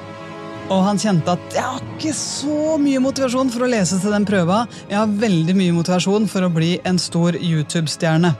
Og 0.70 0.84
han 0.86 1.00
kjente 1.02 1.34
at 1.34 1.56
jeg 1.56 1.66
har 1.66 1.82
ikke 1.96 2.14
så 2.14 2.76
mye 2.82 3.02
motivasjon 3.02 3.50
for 3.50 3.66
å 3.66 3.72
lese 3.72 3.98
til 4.02 4.14
den 4.14 4.28
prøva. 4.30 4.62
Jeg 4.92 5.00
har 5.00 5.18
veldig 5.24 5.56
mye 5.58 5.74
motivasjon 5.80 6.30
for 6.30 6.46
å 6.46 6.52
bli 6.54 6.76
en 6.86 7.02
stor 7.02 7.38
YouTube-stjerne. 7.40 8.36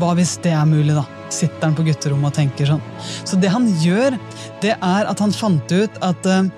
Hva 0.00 0.14
hvis 0.16 0.38
det 0.40 0.54
er 0.56 0.64
mulig, 0.68 0.96
da? 0.96 1.04
Sitter 1.32 1.66
han 1.66 1.76
på 1.76 1.84
gutterommet 1.84 2.32
og 2.32 2.38
tenker 2.38 2.72
sånn. 2.72 2.80
Så 3.28 3.36
det 3.40 3.52
han 3.52 3.68
gjør, 3.84 4.16
det 4.64 4.72
er 4.78 5.08
at 5.08 5.20
han 5.20 5.32
fant 5.36 5.72
ut 5.72 6.00
at 6.04 6.28
uh, 6.28 6.48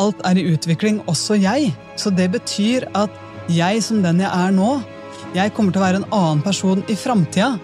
alt 0.00 0.20
er 0.28 0.40
i 0.40 0.44
utvikling, 0.52 1.00
også 1.08 1.40
jeg. 1.40 1.72
Så 1.96 2.12
det 2.12 2.28
betyr 2.36 2.84
at 2.92 3.21
jeg 3.50 3.82
som 3.82 4.02
den 4.04 4.22
jeg 4.22 4.30
er 4.30 4.54
nå, 4.54 4.76
jeg 5.32 5.52
kommer 5.56 5.72
til 5.72 5.80
å 5.80 5.86
være 5.86 6.00
en 6.02 6.10
annen 6.12 6.42
person 6.44 6.82
i 6.92 6.96
framtida. 6.98 7.56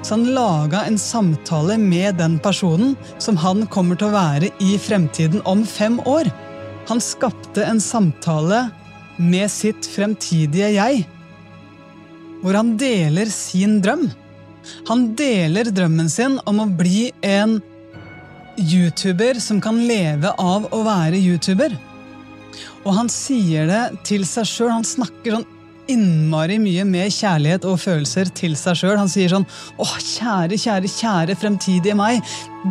Så 0.00 0.16
han 0.16 0.30
laga 0.32 0.86
en 0.88 0.96
samtale 0.98 1.76
med 1.78 2.16
den 2.16 2.38
personen 2.40 2.94
som 3.20 3.36
han 3.36 3.66
kommer 3.68 3.98
til 4.00 4.08
å 4.08 4.16
være 4.16 4.48
i 4.64 4.78
fremtiden 4.80 5.42
om 5.48 5.66
fem 5.68 5.98
år. 6.08 6.30
Han 6.88 7.02
skapte 7.04 7.66
en 7.66 7.80
samtale 7.84 8.70
med 9.20 9.52
sitt 9.52 9.84
fremtidige 9.92 10.70
jeg, 10.72 11.04
hvor 12.40 12.56
han 12.56 12.72
deler 12.80 13.28
sin 13.28 13.82
drøm. 13.84 14.08
Han 14.88 15.10
deler 15.16 15.68
drømmen 15.68 16.08
sin 16.12 16.38
om 16.48 16.62
å 16.64 16.70
bli 16.80 17.10
en 17.20 17.58
YouTuber 18.56 19.40
som 19.40 19.60
kan 19.60 19.78
leve 19.88 20.32
av 20.40 20.70
å 20.72 20.82
være 20.84 21.20
YouTuber. 21.20 21.76
Og 22.84 22.92
han 22.96 23.10
sier 23.12 23.70
det 23.70 23.82
til 24.08 24.26
seg 24.28 24.48
sjøl. 24.48 24.72
Han 24.74 24.86
snakker 24.86 25.38
sånn 25.38 25.48
innmari 25.90 26.58
mye 26.62 26.84
med 26.86 27.10
kjærlighet 27.14 27.66
og 27.68 27.80
følelser 27.82 28.30
til 28.36 28.56
seg 28.58 28.78
sjøl. 28.78 28.96
Han 29.00 29.10
sier 29.10 29.32
sånn 29.32 29.46
Å, 29.80 29.86
kjære, 29.86 30.58
kjære, 30.60 30.90
kjære 30.92 31.36
fremtidige 31.40 31.96
meg. 31.98 32.22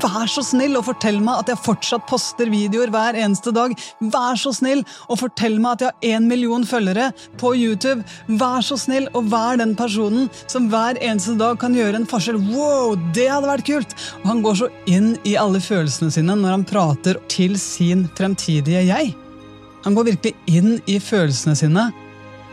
Vær 0.03 0.29
så 0.29 0.43
snill 0.45 0.77
og 0.77 0.85
fortell 0.85 1.17
meg 1.23 1.41
at 1.41 1.49
jeg 1.49 1.61
fortsatt 1.65 2.05
poster 2.09 2.51
videoer 2.51 2.91
hver 2.93 3.17
eneste 3.17 3.53
dag. 3.55 3.73
Vær 4.13 4.37
så 4.39 4.53
snill 4.55 4.83
og 5.07 5.21
fortell 5.23 5.57
meg 5.61 5.79
at 5.79 5.85
jeg 5.85 5.93
har 5.93 6.19
én 6.19 6.27
million 6.29 6.65
følgere 6.67 7.09
på 7.41 7.55
YouTube. 7.57 8.05
Vær 8.41 8.65
så 8.65 8.77
snill 8.79 9.09
og 9.17 9.31
vær 9.33 9.59
den 9.61 9.75
personen 9.79 10.29
som 10.45 10.69
hver 10.71 10.99
eneste 11.01 11.35
dag 11.39 11.57
kan 11.61 11.77
gjøre 11.77 12.01
en 12.01 12.09
forskjell. 12.09 12.41
Wow, 12.53 12.95
det 13.15 13.29
hadde 13.31 13.49
vært 13.49 13.69
kult! 13.69 13.97
Og 14.21 14.29
han 14.33 14.45
går 14.45 14.61
så 14.61 14.69
inn 14.89 15.15
i 15.27 15.35
alle 15.39 15.63
følelsene 15.63 16.13
sine 16.13 16.37
når 16.37 16.59
han 16.59 16.69
prater 16.69 17.19
til 17.31 17.57
sin 17.59 18.07
fremtidige 18.17 18.85
jeg. 18.91 19.17
Han 19.85 19.95
går 19.95 20.11
virkelig 20.11 20.35
inn 20.51 20.77
i 20.89 20.97
følelsene 20.99 21.55
sine 21.57 21.89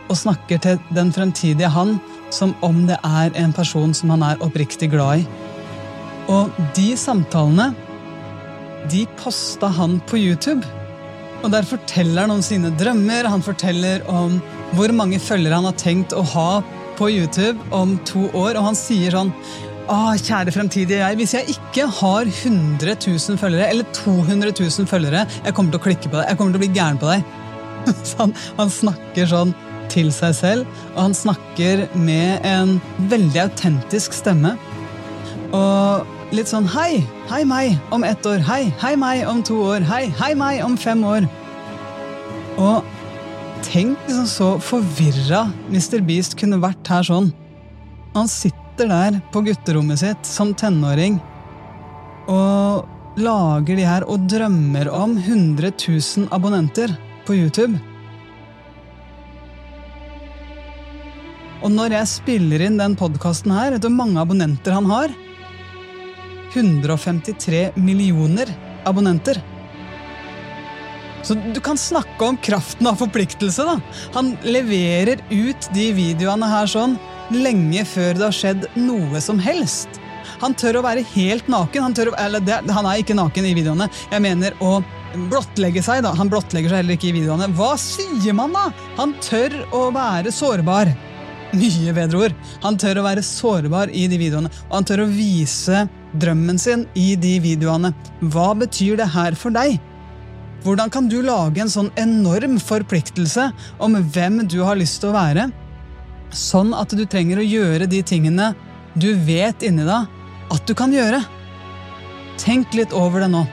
og 0.07 0.15
snakker 0.15 0.61
til 0.63 0.79
den 0.95 1.11
fremtidige 1.15 1.69
han 1.71 1.97
som 2.31 2.53
om 2.63 2.85
det 2.87 2.97
er 3.03 3.35
en 3.39 3.53
person 3.55 3.93
som 3.95 4.13
han 4.15 4.23
er 4.23 4.41
oppriktig 4.43 4.91
glad 4.93 5.23
i. 5.23 5.27
Og 6.31 6.51
de 6.75 6.89
samtalene, 6.99 7.71
de 8.91 9.05
posta 9.19 9.69
han 9.71 9.99
på 10.07 10.19
YouTube. 10.19 10.63
Og 11.43 11.51
der 11.53 11.67
forteller 11.67 12.25
han 12.25 12.33
om 12.33 12.41
sine 12.43 12.71
drømmer, 12.79 13.27
han 13.27 13.43
forteller 13.43 14.03
om 14.11 14.39
hvor 14.75 14.91
mange 14.95 15.19
følgere 15.19 15.59
han 15.59 15.67
har 15.69 15.77
tenkt 15.79 16.15
å 16.15 16.23
ha 16.35 16.49
på 16.97 17.11
YouTube 17.13 17.61
om 17.75 17.95
to 18.09 18.25
år, 18.33 18.57
og 18.57 18.71
han 18.71 18.77
sier 18.77 19.13
sånn 19.13 19.31
Å, 19.87 19.97
kjære 20.19 20.51
fremtidige 20.51 20.99
jeg, 20.99 21.15
hvis 21.15 21.33
jeg 21.37 21.53
ikke 21.53 21.85
har 22.01 22.27
100 22.27 22.97
000 22.99 23.39
følgere, 23.39 23.69
eller 23.71 23.87
200 23.95 24.51
000 24.51 24.89
følgere, 24.89 25.21
jeg 25.45 25.55
kommer 25.55 25.71
til 25.71 25.79
å 25.79 25.85
klikke 25.85 26.09
på 26.11 26.17
deg, 26.17 26.27
jeg 26.27 26.39
kommer 26.39 26.55
til 26.55 26.59
å 26.59 26.63
bli 26.65 26.75
gæren 26.75 26.99
på 26.99 27.07
deg. 27.07 27.23
Så 28.09 28.17
han, 28.19 28.33
han 28.57 28.73
snakker 28.73 29.31
sånn 29.31 29.55
til 29.87 30.11
seg 30.11 30.35
selv, 30.35 30.75
og 30.91 30.99
han 31.05 31.15
snakker 31.15 31.85
med 31.95 32.43
en 32.47 32.75
veldig 33.13 33.45
autentisk 33.45 34.17
stemme. 34.17 34.57
Og 35.55 36.35
litt 36.35 36.51
sånn 36.51 36.67
hei, 36.75 36.99
hei 37.31 37.45
meg 37.47 37.79
om 37.95 38.03
ett 38.03 38.27
år, 38.27 38.43
hei, 38.43 38.65
hei 38.83 38.93
meg 38.99 39.23
om 39.31 39.39
to 39.47 39.61
år, 39.69 39.87
hei, 39.87 40.03
hei 40.19 40.33
meg 40.35 40.65
om 40.67 40.75
fem 40.75 41.07
år. 41.07 41.31
Og 42.59 42.83
tenk 43.63 43.95
liksom 44.09 44.27
så 44.35 44.53
forvirra 44.59 45.47
Mr. 45.71 46.01
Beast 46.03 46.35
kunne 46.39 46.59
vært 46.59 46.91
her 46.91 47.07
sånn. 47.07 47.31
Han 48.19 48.27
sitter 48.27 48.66
der 48.85 49.17
på 49.33 49.41
gutterommet 49.41 50.03
sitt 50.03 50.29
som 50.29 50.53
tenåring 50.53 51.17
og 52.29 52.85
lager 53.17 53.79
de 53.79 53.85
her 53.87 54.05
og 54.05 54.27
drømmer 54.29 54.89
om 54.93 55.17
100 55.17 55.71
000 55.73 56.27
abonnenter 56.35 56.93
på 57.25 57.33
YouTube. 57.39 57.79
Og 61.65 61.73
når 61.73 61.97
jeg 61.97 62.11
spiller 62.11 62.67
inn 62.67 62.77
den 62.77 62.93
podkasten 62.99 63.55
her, 63.55 63.73
vet 63.73 63.81
du 63.81 63.89
hvor 63.89 63.97
mange 64.03 64.21
abonnenter 64.21 64.75
han 64.77 64.85
har? 64.91 65.13
153 66.53 67.71
millioner 67.75 68.51
abonnenter. 68.87 69.41
Så 71.25 71.35
du 71.35 71.59
kan 71.63 71.79
snakke 71.79 72.23
om 72.23 72.37
kraften 72.37 72.87
av 72.87 73.01
forpliktelse. 73.01 73.65
da. 73.65 73.79
Han 74.13 74.35
leverer 74.45 75.19
ut 75.31 75.69
de 75.73 75.89
videoene 75.97 76.47
her 76.47 76.69
sånn 76.71 76.95
lenge 77.33 77.85
før 77.87 78.17
det 78.17 78.27
har 78.27 78.35
skjedd 78.35 78.67
noe 78.79 79.21
som 79.23 79.39
helst. 79.41 80.01
Han 80.41 80.53
tør 80.57 80.79
å 80.79 80.85
være 80.85 81.05
helt 81.15 81.49
naken. 81.49 81.87
Han, 81.87 81.97
å, 82.11 82.15
eller 82.21 82.43
det, 82.45 82.61
han 82.73 82.87
er 82.87 83.01
ikke 83.01 83.17
naken 83.17 83.47
i 83.49 83.55
videoene. 83.57 83.89
Jeg 84.11 84.23
mener 84.23 84.57
å 84.63 84.77
blottlegge 85.31 85.81
seg. 85.85 86.03
da. 86.05 86.13
Han 86.17 86.29
blottlegger 86.31 86.71
seg 86.71 86.83
heller 86.83 86.97
ikke 86.97 87.11
i 87.11 87.17
videoene. 87.17 87.49
Hva 87.57 87.73
sier 87.81 88.35
man, 88.37 88.55
da? 88.55 88.69
Han 88.99 89.15
tør 89.23 89.55
å 89.75 89.87
være 89.95 90.33
sårbar 90.35 90.93
mye 91.57 91.93
bedre 91.95 92.27
ord. 92.27 92.39
Han 92.65 92.77
tør 92.79 93.01
å 93.01 93.07
være 93.07 93.23
sårbar 93.25 93.91
i 93.95 94.07
de 94.11 94.19
videoene, 94.19 94.51
og 94.67 94.79
han 94.79 94.87
tør 94.87 95.05
å 95.05 95.11
vise 95.11 95.85
drømmen 96.19 96.59
sin 96.59 96.85
i 96.97 97.13
de 97.19 97.37
videoene. 97.43 97.93
Hva 98.33 98.51
betyr 98.57 98.99
det 98.99 99.09
her 99.13 99.37
for 99.37 99.55
deg? 99.55 99.77
Hvordan 100.65 100.91
kan 100.91 101.07
du 101.07 101.21
lage 101.23 101.61
en 101.63 101.71
sånn 101.71 101.91
enorm 102.01 102.57
forpliktelse 102.59 103.51
om 103.83 103.95
hvem 104.11 104.41
du 104.49 104.59
har 104.65 104.79
lyst 104.79 104.99
til 105.03 105.13
å 105.13 105.15
være, 105.15 105.47
sånn 106.33 106.73
at 106.75 106.93
du 106.95 107.05
trenger 107.05 107.41
å 107.41 107.47
gjøre 107.47 107.87
de 107.89 108.01
tingene 108.05 108.53
du 108.97 109.11
vet 109.27 109.63
inni 109.65 109.85
deg 109.87 110.07
at 110.53 110.67
du 110.67 110.73
kan 110.77 110.93
gjøre? 110.93 111.21
Tenk 112.41 112.73
litt 112.77 112.93
over 112.95 113.23
det 113.23 113.31
nå, 113.33 113.43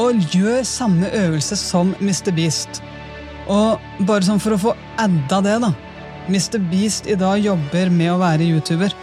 og 0.00 0.34
gjør 0.34 0.62
samme 0.66 1.10
øvelse 1.14 1.58
som 1.58 1.94
Mr. 2.00 2.30
Beast. 2.34 2.82
Og 3.50 3.80
bare 4.06 4.26
sånn 4.26 4.42
for 4.42 4.54
å 4.54 4.62
få 4.68 4.74
adda 5.00 5.40
det, 5.44 5.56
da 5.66 5.72
Mr. 6.30 6.60
Beast 6.70 7.08
i 7.10 7.16
dag 7.18 7.40
jobber 7.42 7.90
med 7.90 8.12
å 8.12 8.20
være 8.20 8.46
YouTuber. 8.46 8.94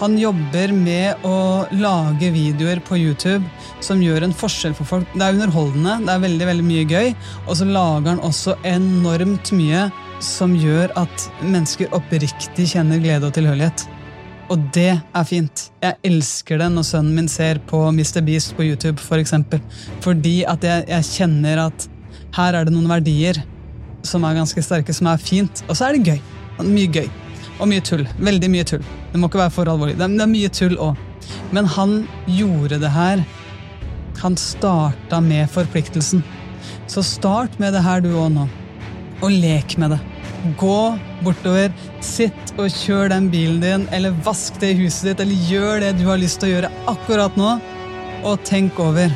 Han 0.00 0.16
jobber 0.18 0.72
med 0.74 1.22
å 1.26 1.64
lage 1.78 2.32
videoer 2.34 2.80
på 2.82 2.98
YouTube 2.98 3.44
som 3.84 4.02
gjør 4.02 4.26
en 4.26 4.34
forskjell 4.34 4.74
for 4.74 4.88
folk. 4.88 5.10
Det 5.14 5.22
er 5.22 5.36
underholdende, 5.36 6.00
det 6.06 6.14
er 6.14 6.24
veldig 6.24 6.48
veldig 6.50 6.66
mye 6.66 6.86
gøy, 6.90 7.12
og 7.46 7.58
så 7.60 7.68
lager 7.68 8.14
han 8.14 8.24
også 8.26 8.56
enormt 8.66 9.52
mye 9.54 9.86
som 10.22 10.54
gjør 10.56 10.92
at 10.98 11.26
mennesker 11.42 11.92
oppriktig 11.96 12.68
kjenner 12.74 13.02
glede 13.02 13.28
og 13.28 13.34
tilhørighet. 13.36 13.86
Og 14.52 14.60
det 14.76 14.92
er 14.92 15.24
fint. 15.26 15.68
Jeg 15.82 15.96
elsker 16.04 16.60
det 16.60 16.68
når 16.74 16.84
sønnen 16.86 17.16
min 17.16 17.30
ser 17.32 17.60
på 17.70 17.80
Mr. 17.94 18.20
Beast 18.26 18.52
på 18.56 18.66
YouTube, 18.66 19.00
for 19.00 19.20
eksempel. 19.20 19.62
Fordi 20.04 20.42
at 20.48 20.64
jeg, 20.64 20.84
jeg 20.90 21.10
kjenner 21.14 21.66
at 21.68 21.88
her 22.36 22.58
er 22.58 22.66
det 22.66 22.74
noen 22.74 22.90
verdier 22.90 23.40
som 24.04 24.24
er 24.26 24.36
ganske 24.36 24.62
sterke, 24.64 24.92
som 24.92 25.08
er 25.08 25.22
fint. 25.22 25.64
Og 25.68 25.78
så 25.78 25.88
er 25.88 25.96
det 25.96 26.12
gøy. 26.12 26.20
Mye 26.66 26.90
gøy. 26.92 27.08
Og 27.58 27.70
mye 27.70 27.84
tull. 27.84 28.04
Veldig 28.18 28.50
mye 28.52 28.66
tull. 28.68 28.84
Det 29.12 29.20
må 29.20 29.30
ikke 29.30 29.44
være 29.44 29.54
for 29.54 29.70
alvorlig. 29.70 29.96
Det 29.96 30.04
er, 30.06 30.16
det 30.18 30.26
er 30.26 30.32
mye 30.34 30.52
tull 30.52 30.76
òg. 30.82 31.00
Men 31.56 31.70
han 31.70 32.02
gjorde 32.28 32.80
det 32.82 32.90
her. 32.92 33.24
Han 34.20 34.36
starta 34.38 35.22
med 35.24 35.48
forpliktelsen. 35.50 36.24
Så 36.90 37.02
start 37.06 37.56
med 37.62 37.72
det 37.72 37.84
her 37.86 38.04
du 38.04 38.12
òg 38.12 38.28
nå. 38.34 38.48
Og 39.24 39.32
lek 39.32 39.78
med 39.80 39.94
det. 39.94 40.00
Gå 40.60 40.78
bortover, 41.24 41.72
sitt 42.04 42.50
og 42.60 42.68
kjør 42.68 43.08
den 43.14 43.30
bilen 43.32 43.62
din, 43.62 43.86
eller 43.96 44.16
vask 44.26 44.58
det 44.60 44.74
i 44.74 44.80
huset 44.82 45.10
ditt, 45.10 45.22
eller 45.24 45.46
gjør 45.48 45.80
det 45.80 45.94
du 45.96 46.04
har 46.10 46.20
lyst 46.20 46.42
til 46.42 46.50
å 46.50 46.56
gjøre 46.58 46.72
akkurat 46.92 47.38
nå, 47.40 47.54
og 48.24 48.42
tenk 48.44 48.76
over 48.80 49.12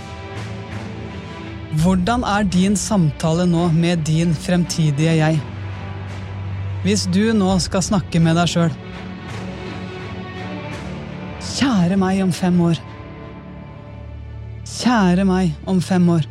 hvordan 1.82 2.22
er 2.24 2.46
din 2.48 2.76
samtale 2.80 3.44
nå 3.46 3.66
med 3.76 4.00
din 4.08 4.32
fremtidige 4.32 5.12
jeg? 5.18 5.36
Hvis 6.80 7.04
du 7.12 7.34
nå 7.36 7.50
skal 7.60 7.84
snakke 7.84 8.22
med 8.24 8.38
deg 8.38 8.48
sjøl 8.48 8.72
Kjære 11.58 11.96
meg 11.98 12.22
om 12.22 12.32
fem 12.32 12.56
år. 12.62 12.80
Kjære 14.68 15.24
meg 15.26 15.68
om 15.68 15.80
fem 15.82 16.04
år. 16.12 16.26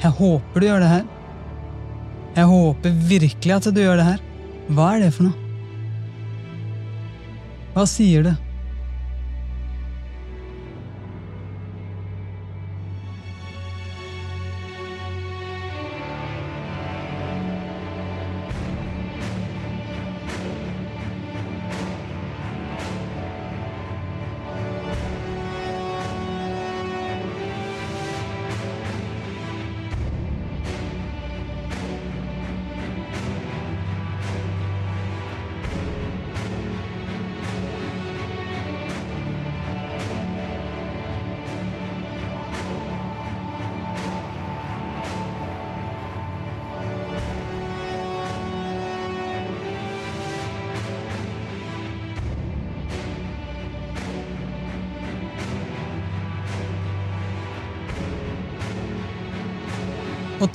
Jeg 0.00 0.14
håper 0.18 0.62
du 0.62 0.66
gjør 0.66 0.80
det 0.80 0.90
her. 0.94 1.08
Jeg 2.36 2.46
håper 2.46 2.98
virkelig 3.10 3.54
at 3.56 3.70
du 3.74 3.80
gjør 3.82 3.98
det 4.00 4.06
her. 4.06 4.20
Hva 4.70 4.92
er 4.94 5.04
det 5.04 5.14
for 5.16 5.26
noe? 5.26 5.48
Hva 7.74 7.86
sier 7.90 8.26
du? 8.26 8.32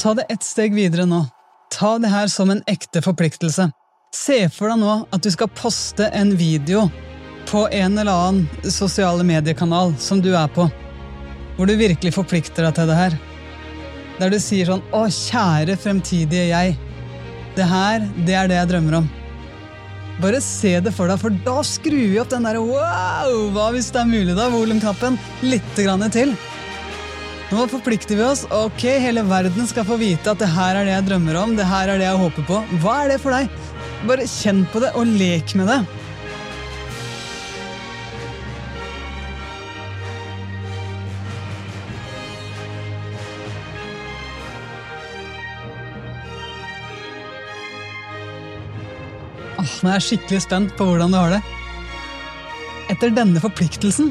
Ta 0.06 0.14
det 0.14 0.26
ett 0.30 0.44
steg 0.44 0.76
videre 0.76 1.06
nå. 1.06 1.24
Ta 1.74 1.98
det 1.98 2.12
her 2.14 2.28
som 2.28 2.52
en 2.54 2.60
ekte 2.70 3.02
forpliktelse. 3.02 3.72
Se 4.14 4.36
for 4.54 4.70
deg 4.70 4.78
nå 4.78 4.98
at 5.10 5.24
du 5.26 5.32
skal 5.34 5.50
poste 5.58 6.12
en 6.14 6.36
video 6.38 6.84
på 7.50 7.64
en 7.74 7.98
eller 7.98 8.14
annen 8.14 8.70
sosiale 8.70 9.26
mediekanal 9.26 9.96
som 9.98 10.22
du 10.22 10.30
er 10.38 10.52
på, 10.54 10.68
hvor 11.58 11.66
du 11.66 11.74
virkelig 11.80 12.14
forplikter 12.20 12.68
deg 12.68 12.78
til 12.78 12.92
det 12.92 13.00
her. 13.00 13.18
Der 14.20 14.30
du 14.30 14.38
sier 14.38 14.70
sånn 14.70 14.86
'Å, 14.94 15.10
kjære 15.10 15.74
fremtidige 15.74 16.52
jeg'. 16.54 16.78
Det 17.58 17.66
her, 17.66 18.06
det 18.30 18.36
er 18.38 18.48
det 18.48 18.62
jeg 18.62 18.70
drømmer 18.76 19.02
om. 19.02 19.10
Bare 20.22 20.40
se 20.40 20.80
det 20.86 20.94
for 20.94 21.10
deg, 21.10 21.18
for 21.18 21.34
da 21.50 21.64
skrur 21.66 22.10
vi 22.14 22.22
opp 22.22 22.30
den 22.30 22.46
der 22.46 22.62
wow, 22.62 23.50
hva 23.58 23.72
hvis 23.74 23.90
det 23.90 24.06
er 24.06 24.14
mulig, 24.14 24.38
da, 24.38 24.52
volumknappen, 24.54 25.18
litt 25.42 25.82
grann 25.82 26.06
til. 26.14 26.38
Nå 27.52 27.68
forplikter 27.70 28.18
vi 28.18 28.24
oss. 28.26 28.46
Ok, 28.50 28.82
hele 28.82 29.22
verden 29.30 29.68
skal 29.70 29.86
få 29.86 30.00
vite 30.02 30.32
at 30.32 30.42
det 30.42 30.50
her 30.50 30.80
er 30.80 30.88
det 30.88 30.96
jeg 30.96 31.06
drømmer 31.12 31.38
om. 31.44 31.54
det 31.56 31.68
her 31.70 31.92
er 31.94 32.02
det 32.02 32.08
jeg 32.08 32.24
håper 32.24 32.48
på. 32.50 32.64
Hva 32.82 32.96
er 33.04 33.14
det 33.14 33.22
for 33.22 33.36
deg? 33.36 33.54
Bare 34.10 34.26
kjenn 34.30 34.66
på 34.74 34.82
det, 34.82 34.90
og 34.98 35.06
lek 35.06 35.54
med 35.56 35.70
det. 35.70 35.84
Nå 49.86 49.92
er 49.92 50.00
jeg 50.00 50.06
skikkelig 50.08 50.42
spent 50.42 50.72
på 50.78 50.86
hvordan 50.88 51.14
du 51.14 51.18
har 51.20 51.36
det. 51.36 51.42
Etter 52.90 53.14
denne 53.14 53.42
forpliktelsen 53.42 54.10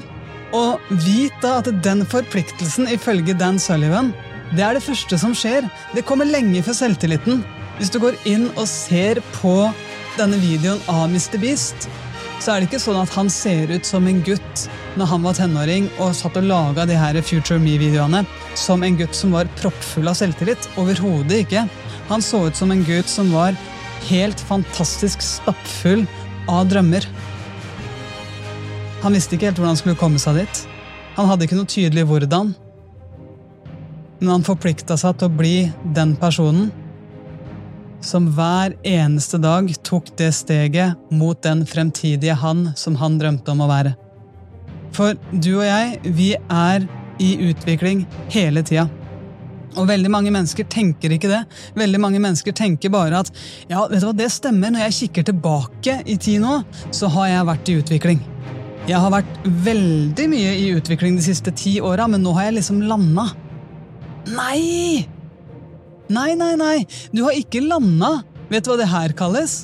og 0.52 0.80
vit 1.04 1.34
da 1.42 1.58
at 1.60 1.70
den 1.84 2.04
forpliktelsen, 2.06 2.88
ifølge 2.92 3.36
Dan 3.38 3.58
Sullivan, 3.62 4.12
det 4.54 4.62
er 4.62 4.76
det 4.76 4.84
første 4.84 5.18
som 5.18 5.34
skjer. 5.34 5.66
Det 5.96 6.04
kommer 6.06 6.28
lenge 6.28 6.62
før 6.62 6.76
selvtilliten. 6.78 7.42
Hvis 7.78 7.90
du 7.90 7.98
går 8.02 8.18
inn 8.28 8.50
og 8.54 8.68
ser 8.70 9.18
på 9.40 9.56
denne 10.18 10.38
videoen 10.38 10.82
av 10.90 11.08
Mr. 11.08 11.40
Beast, 11.42 11.88
så 12.42 12.52
er 12.52 12.60
det 12.60 12.68
ikke 12.68 12.82
sånn 12.82 13.00
at 13.00 13.12
han 13.16 13.30
ser 13.32 13.70
ut 13.72 13.86
som 13.88 14.06
en 14.06 14.20
gutt 14.26 14.66
når 14.98 15.08
han 15.10 15.22
var 15.24 15.36
tenåring 15.38 15.86
og 15.96 16.12
satt 16.14 16.36
og 16.38 16.46
laga 16.46 16.84
de 16.86 16.98
her 16.98 17.16
Future 17.24 17.58
Me-videoene 17.62 18.20
som 18.58 18.84
en 18.84 18.98
gutt 18.98 19.16
som 19.16 19.32
var 19.34 19.48
proppfull 19.58 20.10
av 20.10 20.18
selvtillit. 20.18 20.68
Overhodet 20.78 21.44
ikke. 21.46 21.64
Han 22.10 22.22
så 22.22 22.44
ut 22.46 22.58
som 22.58 22.74
en 22.74 22.84
gutt 22.86 23.10
som 23.10 23.32
var 23.34 23.56
helt 24.10 24.40
fantastisk 24.50 25.24
stappfull 25.24 26.04
av 26.52 26.68
drømmer. 26.68 27.06
Han 29.04 29.12
visste 29.12 29.36
ikke 29.36 29.50
helt 29.50 29.58
hvordan 29.60 29.74
han 29.74 29.80
skulle 29.82 30.00
komme 30.00 30.20
seg 30.22 30.38
dit. 30.40 30.60
Han 31.18 31.28
hadde 31.28 31.44
ikke 31.44 31.58
noe 31.58 31.68
tydelig 31.68 32.06
hvordan. 32.08 32.54
Men 34.22 34.30
han 34.32 34.46
forplikta 34.46 34.96
seg 34.96 35.18
til 35.20 35.28
å 35.28 35.36
bli 35.42 35.56
den 35.96 36.14
personen 36.16 36.70
som 38.04 38.30
hver 38.36 38.74
eneste 38.84 39.38
dag 39.40 39.68
tok 39.84 40.10
det 40.18 40.30
steget 40.36 41.12
mot 41.12 41.36
den 41.44 41.64
fremtidige 41.68 42.36
han 42.40 42.70
som 42.80 42.96
han 43.00 43.20
drømte 43.20 43.52
om 43.52 43.62
å 43.64 43.68
være. 43.68 43.94
For 44.96 45.16
du 45.32 45.54
og 45.58 45.64
jeg, 45.66 46.00
vi 46.16 46.32
er 46.36 46.84
i 47.20 47.30
utvikling 47.48 48.04
hele 48.32 48.64
tida. 48.64 48.86
Og 49.74 49.88
veldig 49.88 50.10
mange 50.12 50.32
mennesker 50.32 50.68
tenker 50.70 51.12
ikke 51.12 51.28
det. 51.32 51.42
Veldig 51.76 52.00
mange 52.00 52.20
mennesker 52.22 52.54
tenker 52.56 52.92
bare 52.94 53.24
at 53.24 53.32
ja, 53.68 53.84
vet 53.90 54.00
du 54.00 54.08
hva, 54.08 54.16
det 54.16 54.30
stemmer, 54.32 54.72
når 54.72 54.86
jeg 54.86 55.00
kikker 55.00 55.32
tilbake 55.32 55.98
i 56.06 56.16
tid 56.16 56.44
nå, 56.44 56.60
så 56.94 57.10
har 57.16 57.32
jeg 57.32 57.50
vært 57.50 57.72
i 57.72 57.82
utvikling. 57.82 58.22
Jeg 58.84 59.00
har 59.00 59.14
vært 59.14 59.36
veldig 59.64 60.24
mye 60.28 60.48
i 60.60 60.64
utvikling 60.76 61.14
de 61.16 61.24
siste 61.24 61.48
ti 61.56 61.78
åra, 61.80 62.04
men 62.10 62.20
nå 62.20 62.34
har 62.36 62.50
jeg 62.50 62.58
liksom 62.58 62.82
landa. 62.84 63.30
Nei! 64.28 65.06
Nei, 66.12 66.34
nei, 66.36 66.50
nei, 66.60 66.82
du 67.16 67.22
har 67.24 67.32
ikke 67.32 67.62
landa. 67.64 68.18
Vet 68.50 68.66
du 68.66 68.74
hva 68.74 68.76
det 68.82 68.90
her 68.92 69.14
kalles? 69.16 69.62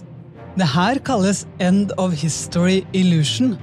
Det 0.56 0.70
her 0.72 1.02
kalles 1.04 1.44
end 1.61 1.92
of 2.00 2.16
history 2.16 2.80
illusion. 2.96 3.59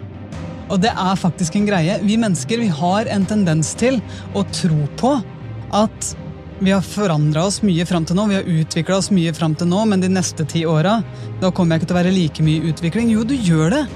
Og 0.69 0.83
det 0.83 0.93
er 0.93 1.17
faktisk 1.17 1.57
en 1.57 1.65
greie. 1.65 1.97
Vi 2.05 2.21
mennesker 2.21 2.61
vi 2.61 2.69
har 2.69 3.09
en 3.09 3.25
tendens 3.25 3.73
til 3.81 3.97
å 4.37 4.45
tro 4.53 4.85
på 5.01 5.17
at 5.73 6.15
vi 6.61 6.69
har 6.69 6.85
forandra 6.85 7.47
oss 7.49 7.63
mye 7.65 7.85
fram 7.89 8.05
til 8.05 8.17
nå, 8.17 8.29
vi 8.29 8.37
har 8.37 8.53
utvikla 8.61 9.01
oss 9.01 9.09
mye 9.13 9.33
fram 9.33 9.57
til 9.57 9.73
nå, 9.73 9.87
men 9.89 10.05
de 10.05 10.09
neste 10.09 10.45
ti 10.45 10.67
åra 10.69 10.99
kommer 11.49 11.75
jeg 11.75 11.81
ikke 11.81 11.89
til 11.89 11.97
å 11.97 12.03
være 12.03 12.13
like 12.13 12.45
mye 12.45 12.69
utvikling. 12.69 13.09
Jo, 13.13 13.25
du 13.25 13.33
gjør 13.33 13.73
det. 13.73 13.87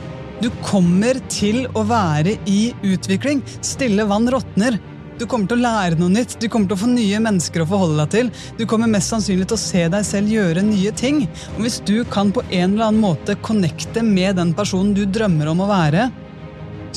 Du 0.42 0.48
kommer 0.66 1.20
til 1.30 1.68
å 1.78 1.84
være 1.86 2.34
i 2.50 2.72
utvikling. 2.82 3.44
Stille 3.62 4.08
vann 4.10 4.26
råtner. 4.32 4.80
Du 5.22 5.28
kommer 5.30 5.46
til 5.46 5.60
å 5.60 5.62
lære 5.62 6.00
noe 6.00 6.10
nytt, 6.10 6.40
du 6.42 6.48
kommer 6.50 6.66
til 6.72 6.80
å 6.80 6.82
få 6.82 6.88
nye 6.90 7.20
mennesker 7.22 7.62
å 7.62 7.68
forholde 7.70 8.00
deg 8.00 8.14
til. 8.16 8.32
Du 8.58 8.64
kommer 8.66 8.90
mest 8.90 9.14
sannsynlig 9.14 9.46
til 9.52 9.60
å 9.60 9.62
se 9.62 9.84
deg 9.94 10.08
selv 10.08 10.34
gjøre 10.34 10.64
nye 10.66 10.94
ting. 10.98 11.28
Og 11.54 11.62
hvis 11.68 11.78
du 11.86 12.00
kan 12.10 12.34
på 12.34 12.42
en 12.48 12.74
eller 12.74 12.88
annen 12.88 13.04
måte 13.04 13.38
connecte 13.46 14.02
med 14.02 14.40
den 14.42 14.56
personen 14.58 14.96
du 14.98 15.04
drømmer 15.06 15.52
om 15.54 15.62
å 15.62 15.70
være, 15.70 16.08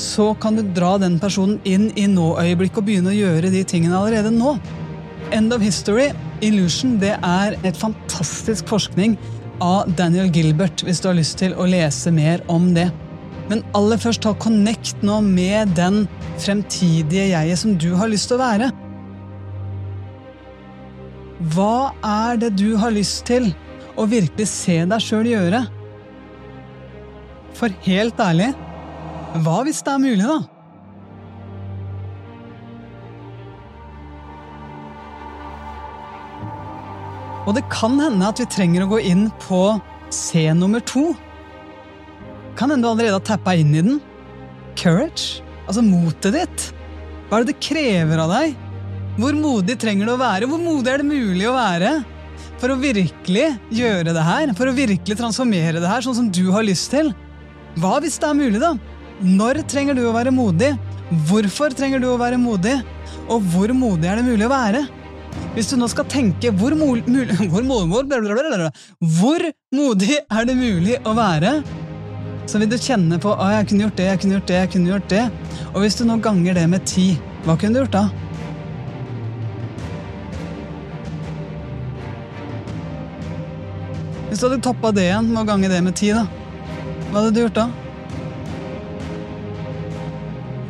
så 0.01 0.31
kan 0.41 0.57
du 0.57 0.65
dra 0.65 0.95
den 1.05 1.21
personen 1.21 1.61
inn 1.69 1.91
i 1.93 2.09
nå-øyeblikket 2.09 2.81
og 2.81 2.89
begynne 2.89 3.13
å 3.13 3.19
gjøre 3.19 3.53
de 3.53 3.61
tingene 3.61 4.01
allerede 4.01 4.33
nå. 4.33 4.57
End 5.29 5.53
of 5.53 5.61
History, 5.61 6.09
Illusion, 6.41 6.97
det 6.97 7.13
er 7.21 7.59
et 7.61 7.77
fantastisk 7.77 8.73
forskning 8.73 9.19
av 9.61 9.85
Daniel 10.01 10.33
Gilbert, 10.33 10.81
hvis 10.81 10.97
du 10.97 11.11
har 11.13 11.21
lyst 11.21 11.37
til 11.45 11.53
å 11.53 11.69
lese 11.69 12.09
mer 12.09 12.41
om 12.49 12.73
det. 12.73 12.89
Men 13.49 13.61
aller 13.77 13.99
først 14.01 14.23
ta 14.25 14.33
connect 14.41 15.03
nå 15.05 15.19
med 15.25 15.75
den 15.77 16.05
fremtidige 16.41 17.29
jeget 17.29 17.61
som 17.61 17.75
du 17.77 17.91
har 17.99 18.09
lyst 18.09 18.31
til 18.31 18.39
å 18.39 18.43
være. 18.43 18.71
Hva 21.53 21.93
er 22.01 22.39
det 22.41 22.55
du 22.57 22.73
har 22.79 22.95
lyst 22.95 23.25
til 23.27 23.51
å 23.99 24.07
virkelig 24.09 24.47
se 24.49 24.79
deg 24.89 25.03
sjøl 25.03 25.29
gjøre? 25.29 25.61
For 27.55 27.71
helt 27.85 28.19
ærlig, 28.19 28.49
hva 29.45 29.61
hvis 29.67 29.83
det 29.85 29.93
er 29.93 30.03
mulig, 30.03 30.25
da? 30.25 30.41
Og 37.45 37.53
det 37.53 37.65
kan 37.69 37.99
hende 38.01 38.25
at 38.25 38.41
vi 38.41 38.47
trenger 38.49 38.85
å 38.85 38.89
gå 38.95 39.03
inn 39.05 39.27
på 39.43 39.61
C 40.09 40.47
nummer 40.57 40.81
to. 40.81 41.11
Kan 42.55 42.71
hende 42.71 42.87
du 42.87 42.91
allerede 42.91 43.17
har 43.17 43.25
tappa 43.25 43.55
inn 43.59 43.73
i 43.75 43.83
den. 43.83 43.99
Courage, 44.79 45.43
altså 45.67 45.83
motet 45.83 46.35
ditt. 46.35 46.65
Hva 47.27 47.39
er 47.39 47.45
det 47.45 47.53
det 47.55 47.63
krever 47.63 48.21
av 48.23 48.31
deg? 48.31 48.55
Hvor 49.19 49.35
modig 49.39 49.77
trenger 49.79 50.07
du 50.07 50.13
å 50.15 50.19
være? 50.19 50.47
Hvor 50.51 50.59
modig 50.59 50.91
er 50.91 51.01
det 51.01 51.07
mulig 51.07 51.47
å 51.49 51.55
være? 51.55 51.93
For 52.59 52.71
å 52.71 52.79
virkelig 52.79 53.45
gjøre 53.75 54.15
det 54.15 54.25
her, 54.25 54.51
for 54.57 54.71
å 54.71 54.75
virkelig 54.75 55.17
transformere 55.19 55.81
det 55.83 55.91
her 55.91 56.03
sånn 56.03 56.17
som 56.17 56.27
du 56.31 56.45
har 56.55 56.65
lyst 56.67 56.91
til. 56.93 57.11
Hva 57.79 57.97
hvis 58.03 58.19
det 58.21 58.29
er 58.29 58.37
mulig, 58.39 58.59
da? 58.63 58.75
Når 59.23 59.61
trenger 59.71 59.95
du 59.95 60.05
å 60.07 60.15
være 60.15 60.33
modig? 60.35 60.73
Hvorfor 61.29 61.75
trenger 61.75 62.03
du 62.03 62.09
å 62.11 62.19
være 62.19 62.39
modig? 62.39 62.75
Og 63.31 63.43
hvor 63.51 63.71
modig 63.75 64.09
er 64.11 64.19
det 64.19 64.27
mulig 64.27 64.47
å 64.47 64.53
være? 64.53 64.85
Hvis 65.55 65.71
du 65.71 65.75
nå 65.79 65.87
skal 65.91 66.07
tenke 66.11 66.51
hvor, 66.55 66.75
mul, 66.75 67.01
mul, 67.07 67.31
hvor, 67.51 67.63
hvor, 67.63 68.07
hvor 69.19 69.49
modig 69.75 70.19
er 70.23 70.47
det 70.47 70.55
mulig 70.59 70.99
å 71.03 71.15
være, 71.17 71.57
så 72.45 72.59
vil 72.61 72.69
du 72.69 72.77
kjenne 72.77 73.17
på 73.21 73.33
at 73.33 73.55
jeg 73.55 73.67
kunne 73.69 73.87
gjort 73.87 73.97
det, 73.97 74.05
jeg 74.05 74.21
kunne 74.21 74.37
gjort 74.37 74.49
det, 74.49 74.59
jeg 74.59 74.71
kunne 74.75 74.91
gjort 74.91 75.09
det. 75.09 75.23
Og 75.73 75.81
hvis 75.83 75.97
du 75.97 76.05
nå 76.05 76.19
ganger 76.23 76.57
det 76.57 76.65
med 76.69 76.85
ti, 76.87 77.07
hva 77.45 77.57
kunne 77.57 77.73
du 77.73 77.81
gjort 77.81 77.95
da? 77.95 78.05
Hvis 84.29 84.41
du 84.41 84.47
hadde 84.49 84.61
toppa 84.67 84.91
det 84.93 85.07
igjen 85.07 85.31
med 85.31 85.41
å 85.41 85.47
gange 85.47 85.71
det 85.71 85.81
med 85.85 85.97
ti, 85.97 86.11
da, 86.13 86.25
hva 87.09 87.21
hadde 87.21 87.33
du 87.33 87.41
gjort 87.45 87.59
da? 87.59 87.67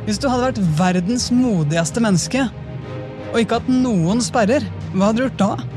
Hvis 0.05 0.19
du 0.21 0.27
hadde 0.29 0.51
vært 0.51 0.65
verdens 0.77 1.31
modigste 1.33 2.03
menneske, 2.03 2.45
og 3.31 3.39
ikke 3.41 3.57
hatt 3.57 3.71
noen 3.71 4.21
sperrer, 4.23 4.63
hva 4.93 5.09
hadde 5.09 5.17
du 5.17 5.25
gjort 5.25 5.41
da? 5.41 5.74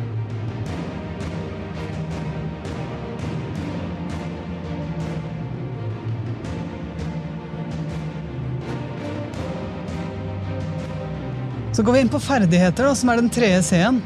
Så 11.79 11.85
går 11.87 11.95
vi 11.95 11.99
inn 12.03 12.09
på 12.11 12.19
ferdigheter, 12.19 12.89
da, 12.89 12.93
som 12.99 13.11
er 13.13 13.21
den 13.21 13.29
tredje 13.31 13.61
C-en. 13.69 14.01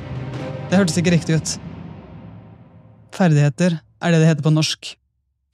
Det 0.69 0.77
hørtes 0.77 0.99
ikke 1.01 1.15
riktig 1.15 1.39
ut. 1.39 1.53
Ferdigheter 3.17 3.79
er 3.81 4.13
det 4.13 4.19
det 4.21 4.27
heter 4.29 4.45
på 4.45 4.53
norsk. 4.53 4.91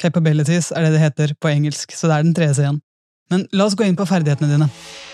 Capabilities 0.02 0.72
er 0.74 0.82
det 0.82 0.96
det 0.96 1.04
heter 1.04 1.36
på 1.38 1.52
engelsk, 1.52 1.94
så 1.94 2.10
det 2.10 2.16
er 2.16 2.26
den 2.26 2.34
tredje 2.34 2.56
C-en. 2.58 2.82
Men 3.30 3.46
la 3.54 3.68
oss 3.68 3.78
gå 3.78 3.86
inn 3.86 3.94
på 3.94 4.08
ferdighetene 4.10 4.50
dine. 4.50 4.66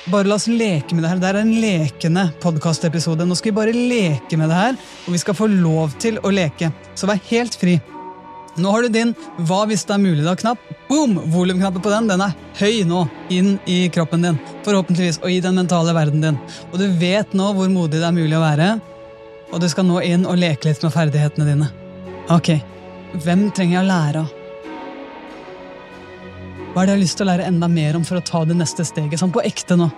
Bare 0.08 0.30
la 0.30 0.38
oss 0.40 0.48
leke 0.48 0.96
med 0.96 1.04
det 1.04 1.12
her. 1.12 1.20
Det 1.20 1.28
er 1.28 1.42
en 1.42 1.54
lekende 1.66 2.24
podkastepisode. 2.40 3.28
Nå 3.28 3.36
skal 3.36 3.52
vi 3.52 3.58
bare 3.60 3.76
leke 3.76 4.40
med 4.40 4.48
det 4.48 4.62
her, 4.62 4.80
og 5.04 5.12
vi 5.12 5.20
skal 5.20 5.36
få 5.36 5.52
lov 5.52 5.92
til 6.00 6.16
å 6.24 6.32
leke. 6.32 6.72
Så 6.96 7.10
vær 7.10 7.20
helt 7.28 7.60
fri. 7.60 7.82
Nå 8.56 8.70
har 8.70 8.82
du 8.82 8.88
din 8.94 9.14
Hva 9.48 9.64
hvis 9.66 9.82
det 9.88 9.96
er 9.96 10.02
mulig, 10.02 10.24
da-knapp. 10.26 10.60
Boom! 10.88 11.16
Volumknappen 11.32 11.82
på 11.82 11.90
den 11.90 12.10
den 12.10 12.22
er 12.22 12.34
høy 12.60 12.84
nå, 12.86 13.04
inn 13.34 13.56
i 13.70 13.88
kroppen 13.94 14.22
din. 14.22 14.38
Forhåpentligvis, 14.66 15.18
og 15.24 15.32
i 15.32 15.40
den 15.42 15.58
mentale 15.58 15.94
verden 15.96 16.22
din. 16.22 16.38
Og 16.70 16.78
du 16.78 16.86
vet 17.00 17.34
nå 17.34 17.50
hvor 17.56 17.72
modig 17.72 17.98
det 17.98 18.06
er 18.06 18.14
mulig 18.14 18.36
å 18.38 18.44
være, 18.44 18.68
og 19.50 19.60
du 19.62 19.68
skal 19.70 19.88
nå 19.88 20.00
inn 20.06 20.28
og 20.28 20.38
leke 20.38 20.68
litt 20.68 20.82
med 20.84 20.94
ferdighetene 20.94 21.48
dine. 21.50 21.68
Ok, 22.34 22.54
hvem 23.24 23.48
trenger 23.54 23.78
jeg 23.78 23.82
å 23.82 23.90
lære 23.90 24.24
av? 24.24 24.40
Hva 26.74 26.82
er 26.82 26.88
det 26.88 26.94
jeg 26.94 26.98
har 26.98 27.04
lyst 27.04 27.18
til 27.20 27.26
å 27.26 27.30
lære 27.30 27.46
enda 27.46 27.68
mer 27.70 27.94
om 27.94 28.06
for 28.06 28.18
å 28.18 28.26
ta 28.26 28.40
det 28.48 28.56
neste 28.58 28.86
steget, 28.86 29.20
sånn 29.20 29.34
på 29.34 29.42
ekte 29.46 29.76
nå? 29.78 29.90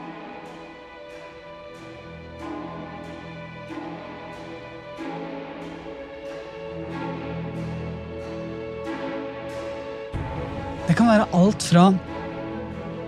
Alt 11.56 11.64
fra 11.70 11.86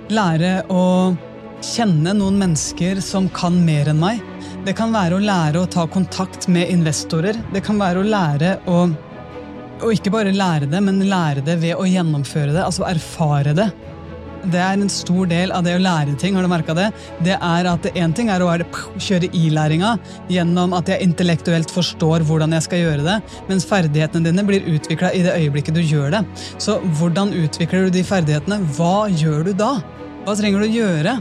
lære 0.08 0.62
å 0.72 1.14
kjenne 1.60 2.14
noen 2.16 2.38
mennesker 2.40 3.00
som 3.04 3.26
kan 3.28 3.58
mer 3.66 3.90
enn 3.90 4.00
meg. 4.00 4.22
Det 4.64 4.72
kan 4.78 4.92
være 4.94 5.18
å 5.18 5.22
lære 5.22 5.60
å 5.60 5.68
ta 5.68 5.84
kontakt 5.90 6.48
med 6.48 6.70
investorer. 6.72 7.36
Det 7.52 7.60
kan 7.66 7.78
være 7.80 8.00
å 8.00 8.08
lære 8.08 8.56
å 8.70 8.86
og 9.78 9.92
ikke 9.94 10.10
bare 10.10 10.32
lære 10.34 10.66
det, 10.66 10.80
men 10.82 11.04
lære 11.06 11.44
det 11.46 11.54
ved 11.62 11.76
å 11.78 11.84
gjennomføre 11.86 12.50
det, 12.50 12.64
altså 12.64 12.82
erfare 12.88 13.52
det. 13.54 13.68
Det 14.46 14.60
er 14.62 14.78
en 14.78 14.90
stor 14.92 15.26
del 15.30 15.52
av 15.52 15.64
det 15.66 15.74
å 15.76 15.82
lære 15.82 16.14
ting. 16.18 16.36
har 16.36 16.46
du 16.46 16.74
det? 16.74 16.92
Det 17.24 17.36
er 17.40 17.66
at 17.66 17.82
Én 17.94 18.14
ting 18.14 18.28
er 18.30 18.40
å 18.40 18.50
kjøre 18.98 19.30
i-læringa 19.34 19.98
gjennom 20.28 20.74
at 20.74 20.88
jeg 20.88 21.02
intellektuelt 21.02 21.70
forstår 21.70 22.22
hvordan 22.22 22.52
jeg 22.52 22.62
skal 22.62 22.78
gjøre 22.78 23.04
det, 23.04 23.16
mens 23.48 23.66
ferdighetene 23.66 24.24
dine 24.24 24.44
blir 24.46 24.62
utvikla 24.62 25.12
i 25.12 25.22
det 25.22 25.34
øyeblikket 25.34 25.74
du 25.74 25.82
gjør 25.82 26.10
det. 26.10 26.24
Så 26.58 26.78
hvordan 26.98 27.34
utvikler 27.34 27.86
du 27.88 27.90
de 27.98 28.04
ferdighetene? 28.04 28.60
Hva 28.76 29.08
gjør 29.10 29.48
du 29.48 29.52
da? 29.52 29.78
Hva 30.24 30.36
trenger 30.38 30.62
du 30.62 30.68
å 30.68 30.76
gjøre? 30.76 31.18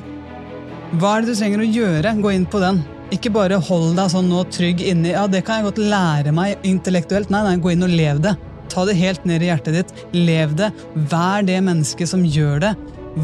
Hva 1.00 1.16
er 1.18 1.26
det 1.26 1.34
du 1.34 1.40
trenger 1.40 1.64
å 1.64 1.72
gjøre? 1.72 2.14
Gå 2.22 2.36
inn 2.36 2.46
på 2.48 2.62
den. 2.64 2.84
Ikke 3.16 3.32
bare 3.32 3.60
hold 3.64 3.96
deg 3.96 4.12
sånn 4.12 4.28
nå 4.28 4.44
trygg 4.52 4.82
inni 4.84 5.14
ja, 5.14 5.24
det 5.32 5.46
kan 5.48 5.62
jeg 5.62 5.70
godt 5.70 5.80
lære 5.80 6.34
meg 6.36 6.68
intellektuelt. 6.68 7.32
Nei, 7.32 7.44
nei, 7.46 7.56
gå 7.64 7.72
inn 7.72 7.88
og 7.88 7.94
lev 7.94 8.22
det. 8.24 8.36
Ta 8.72 8.84
det 8.88 8.98
helt 9.00 9.24
ned 9.26 9.44
i 9.44 9.50
hjertet 9.50 9.78
ditt. 9.78 9.94
Lev 10.14 10.56
det. 10.60 10.74
Vær 11.12 11.46
det 11.48 11.58
mennesket 11.64 12.12
som 12.12 12.26
gjør 12.28 12.62
det. 12.66 12.74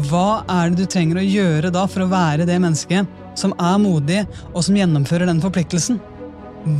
Hva 0.08 0.42
er 0.50 0.72
det 0.72 0.84
du 0.84 0.90
trenger 0.90 1.20
å 1.20 1.24
gjøre 1.26 1.70
da 1.74 1.84
for 1.90 2.04
å 2.04 2.10
være 2.10 2.46
det 2.48 2.56
mennesket 2.62 3.10
som 3.38 3.54
er 3.62 3.76
modig, 3.82 4.22
og 4.52 4.64
som 4.66 4.78
gjennomfører 4.78 5.30
den 5.30 5.42
forpliktelsen? 5.42 6.00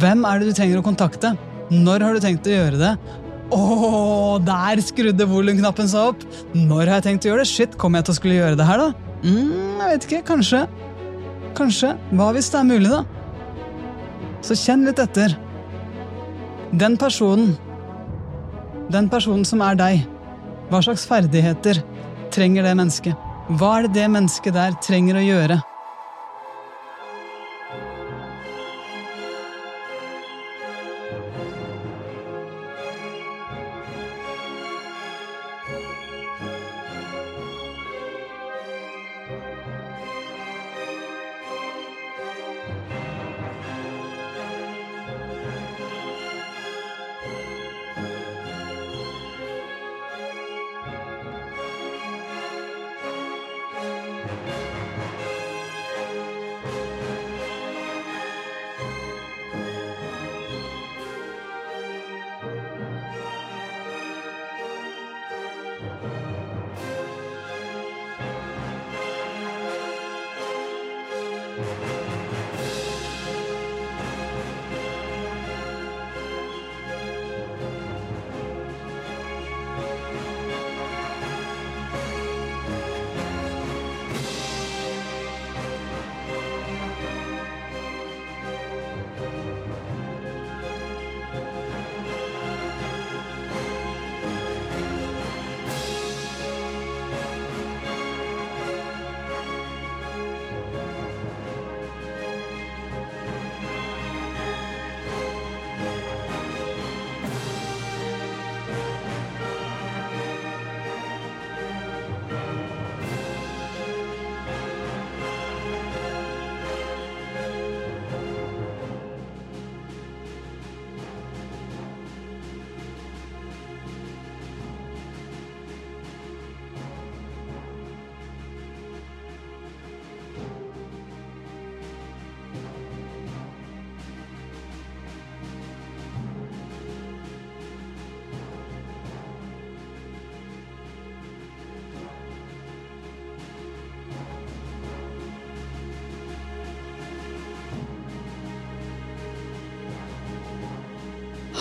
Hvem 0.01 0.25
er 0.27 0.41
det 0.41 0.49
du 0.51 0.57
trenger 0.57 0.81
å 0.81 0.87
kontakte? 0.87 1.35
Når 1.71 2.05
har 2.05 2.17
du 2.17 2.25
tenkt 2.25 2.49
å 2.49 2.55
gjøre 2.55 2.81
det? 2.81 2.93
Å, 3.55 3.61
der 4.43 4.83
skrudde 4.83 5.29
volumknappen 5.31 5.91
seg 5.91 6.15
opp! 6.15 6.25
Når 6.57 6.83
har 6.89 6.99
jeg 6.99 7.07
tenkt 7.09 7.27
å 7.27 7.33
gjøre 7.33 7.45
det? 7.45 7.51
Shit, 7.53 7.77
kommer 7.81 8.01
jeg 8.01 8.09
til 8.09 8.17
å 8.17 8.19
skulle 8.19 8.39
gjøre 8.41 8.59
det 8.59 8.67
her, 8.69 8.83
da? 8.83 9.11
mm, 9.25 9.83
jeg 9.83 9.93
vet 9.93 10.09
ikke. 10.09 10.23
Kanskje. 10.33 10.65
Kanskje. 11.59 11.93
Hva 12.17 12.33
hvis 12.35 12.51
det 12.51 12.61
er 12.61 12.71
mulig, 12.71 12.91
da? 12.91 13.05
Så 14.45 14.59
kjenn 14.59 14.85
litt 14.89 15.01
etter. 15.01 15.37
Den 16.75 16.99
personen 17.01 17.55
den 18.93 19.09
personen 19.09 19.45
som 19.49 19.63
er 19.65 19.79
deg, 19.79 20.05
hva 20.71 20.81
slags 20.85 21.07
ferdigheter 21.09 21.81
trenger 22.35 22.67
det 22.67 22.75
mennesket? 22.79 23.31
Hva 23.61 23.77
er 23.79 23.87
det 23.87 23.95
det 23.99 24.11
mennesket 24.11 24.57
der 24.57 24.75
trenger 24.83 25.21
å 25.21 25.25
gjøre 25.25 25.61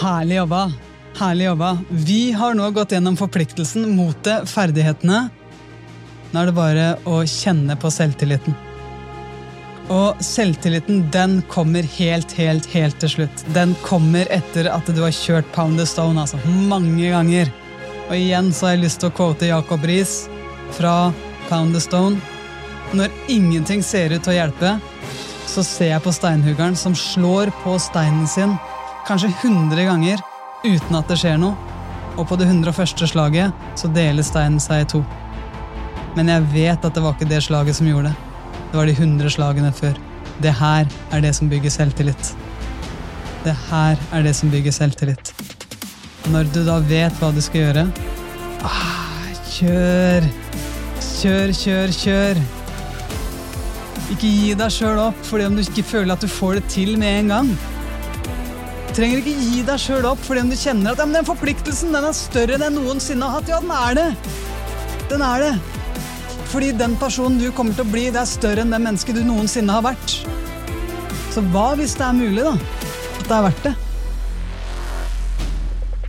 Herlig 0.04 0.36
jobba. 0.36 0.72
Herlig 1.16 1.46
jobba. 1.46 1.78
Vi 1.90 2.32
har 2.32 2.54
nå 2.54 2.66
gått 2.76 2.92
gjennom 2.92 3.16
forpliktelsen, 3.16 3.86
motet, 3.96 4.50
ferdighetene. 4.52 5.30
Nå 6.34 6.42
er 6.42 6.50
det 6.50 6.56
bare 6.58 6.88
å 7.08 7.22
kjenne 7.30 7.78
på 7.80 7.92
selvtilliten. 7.94 8.58
Og 9.96 10.20
selvtilliten 10.20 11.06
den 11.14 11.38
kommer 11.48 11.88
helt, 11.96 12.36
helt, 12.36 12.68
helt 12.74 13.00
til 13.00 13.14
slutt. 13.14 13.46
Den 13.56 13.78
kommer 13.86 14.28
etter 14.28 14.68
at 14.74 14.92
du 14.92 15.00
har 15.06 15.16
kjørt 15.16 15.48
Pound 15.56 15.80
the 15.80 15.88
Stone 15.88 16.20
altså, 16.20 16.42
mange 16.68 17.08
ganger. 17.14 17.54
Og 18.10 18.18
igjen 18.18 18.52
så 18.52 18.68
har 18.68 18.76
jeg 18.76 18.84
lyst 18.84 19.00
til 19.06 19.14
å 19.14 19.16
quote 19.22 19.54
Jacob 19.54 19.88
Riis 19.88 20.26
fra 20.76 21.14
Pound 21.48 21.80
the 21.80 21.84
Stone. 21.84 22.20
Når 22.92 23.08
ingenting 23.32 23.80
ser 23.80 24.12
ut 24.12 24.28
til 24.28 24.36
å 24.36 24.40
hjelpe, 24.42 24.76
så 25.48 25.64
ser 25.64 25.94
jeg 25.94 26.04
på 26.04 26.12
steinhuggeren 26.12 26.76
som 26.76 26.92
slår 26.92 27.56
på 27.64 27.80
steinen 27.80 28.28
sin 28.28 28.60
kanskje 29.08 29.32
100 29.42 29.86
ganger 29.88 30.22
uten 30.64 30.98
at 30.98 31.10
det 31.12 31.20
skjer 31.20 31.40
noe. 31.42 31.58
Og 32.14 32.28
på 32.30 32.38
det 32.38 32.46
101. 32.46 33.08
slaget 33.10 33.78
så 33.80 33.90
deler 33.90 34.26
steinen 34.26 34.62
seg 34.62 34.84
i 34.84 34.90
to. 34.96 35.02
Men 36.14 36.30
jeg 36.30 36.50
vet 36.54 36.86
at 36.86 36.94
det 36.94 37.02
var 37.02 37.16
ikke 37.16 37.30
det 37.30 37.42
slaget 37.44 37.80
som 37.80 37.90
gjorde 37.90 38.12
det. 38.12 38.18
Det 38.72 38.80
var 38.80 38.90
de 38.90 38.96
100 38.98 39.34
slagene 39.34 39.72
før. 39.74 39.98
Det 40.42 40.54
her 40.60 40.90
er 41.12 41.22
det 41.26 41.34
som 41.36 41.50
bygger 41.50 41.74
selvtillit. 41.74 42.34
Det 43.44 43.56
her 43.70 44.00
er 44.14 44.24
det 44.24 44.36
som 44.38 44.52
bygger 44.54 44.72
selvtillit. 44.72 45.34
Når 46.32 46.48
du 46.54 46.62
da 46.66 46.78
vet 46.88 47.18
hva 47.20 47.34
du 47.36 47.42
skal 47.44 47.66
gjøre 47.66 47.88
ah, 48.64 48.84
Kjør! 49.52 50.24
Kjør, 51.04 51.52
kjør, 51.58 51.92
kjør! 51.98 52.40
Ikke 54.14 54.30
gi 54.30 54.54
deg 54.58 54.72
sjøl 54.72 55.02
opp 55.10 55.20
fordi 55.28 55.50
om 55.50 55.58
du 55.58 55.64
ikke 55.66 55.84
føler 55.88 56.16
at 56.16 56.24
du 56.24 56.32
får 56.32 56.62
det 56.62 56.64
til 56.72 56.96
med 57.02 57.20
en 57.20 57.34
gang. 57.34 57.52
Trenger 58.94 59.24
ikke 59.24 59.32
gi 59.42 59.62
deg 59.66 59.80
sjøl 59.82 60.06
opp 60.06 60.20
fordi 60.22 60.44
om 60.44 60.50
du 60.52 60.58
kjenner 60.60 60.94
at 60.94 61.00
ja, 61.02 61.08
den 61.10 61.26
forpliktelsen 61.26 61.96
den 61.96 62.06
er 62.06 62.14
større 62.14 62.60
enn 62.60 62.66
jeg 62.68 62.74
noensinne 62.76 63.26
har 63.26 63.40
hatt. 63.40 63.50
Ja, 63.50 63.58
den 63.64 63.74
er 63.74 63.98
det! 63.98 64.10
Den 65.10 65.24
er 65.26 65.42
det. 65.42 65.54
Fordi 66.52 66.70
den 66.78 66.94
personen 67.02 67.40
du 67.42 67.48
kommer 67.58 67.74
til 67.74 67.88
å 67.88 67.90
bli, 67.90 68.04
det 68.14 68.22
er 68.22 68.30
større 68.30 68.62
enn 68.62 68.74
det 68.74 68.82
mennesket 68.84 69.18
du 69.18 69.24
noensinne 69.26 69.74
har 69.74 69.88
vært. 69.88 70.20
Så 71.34 71.42
hva 71.50 71.72
hvis 71.80 71.98
det 71.98 72.06
er 72.06 72.14
mulig, 72.20 72.46
da? 72.46 72.54
At 73.18 73.26
det 73.26 73.36
er 73.40 73.46
verdt 73.48 73.66
det? 73.66 73.74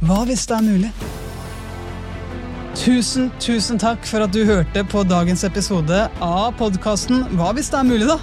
Hva 0.04 0.20
hvis 0.28 0.44
det 0.50 0.58
er 0.58 0.68
mulig? 0.68 0.92
Tusen, 2.76 3.32
tusen 3.40 3.80
takk 3.80 4.04
for 4.04 4.26
at 4.26 4.36
du 4.36 4.42
hørte 4.44 4.84
på 4.92 5.08
dagens 5.08 5.46
episode 5.46 6.04
av 6.20 6.48
podkasten 6.58 7.30
Hva 7.38 7.54
hvis 7.56 7.70
det 7.72 7.80
er 7.80 7.88
mulig, 7.88 8.08
da? 8.12 8.18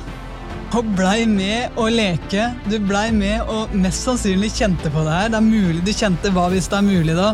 Og 0.71 0.87
blei 0.95 1.25
med 1.27 1.75
å 1.79 1.89
leke. 1.91 2.47
Du 2.71 2.77
blei 2.79 3.09
med 3.11 3.43
og 3.51 3.73
mest 3.75 4.05
sannsynlig 4.07 4.53
kjente 4.55 4.91
på 4.93 5.03
det 5.03 5.17
her. 5.17 5.31
Det 5.33 5.41
er 5.41 5.47
mulig 5.47 5.83
du 5.83 5.91
kjente 5.91 6.31
Hva 6.31 6.47
hvis 6.53 6.69
det 6.71 6.79
er 6.79 6.87
mulig, 6.87 7.15
da? 7.17 7.33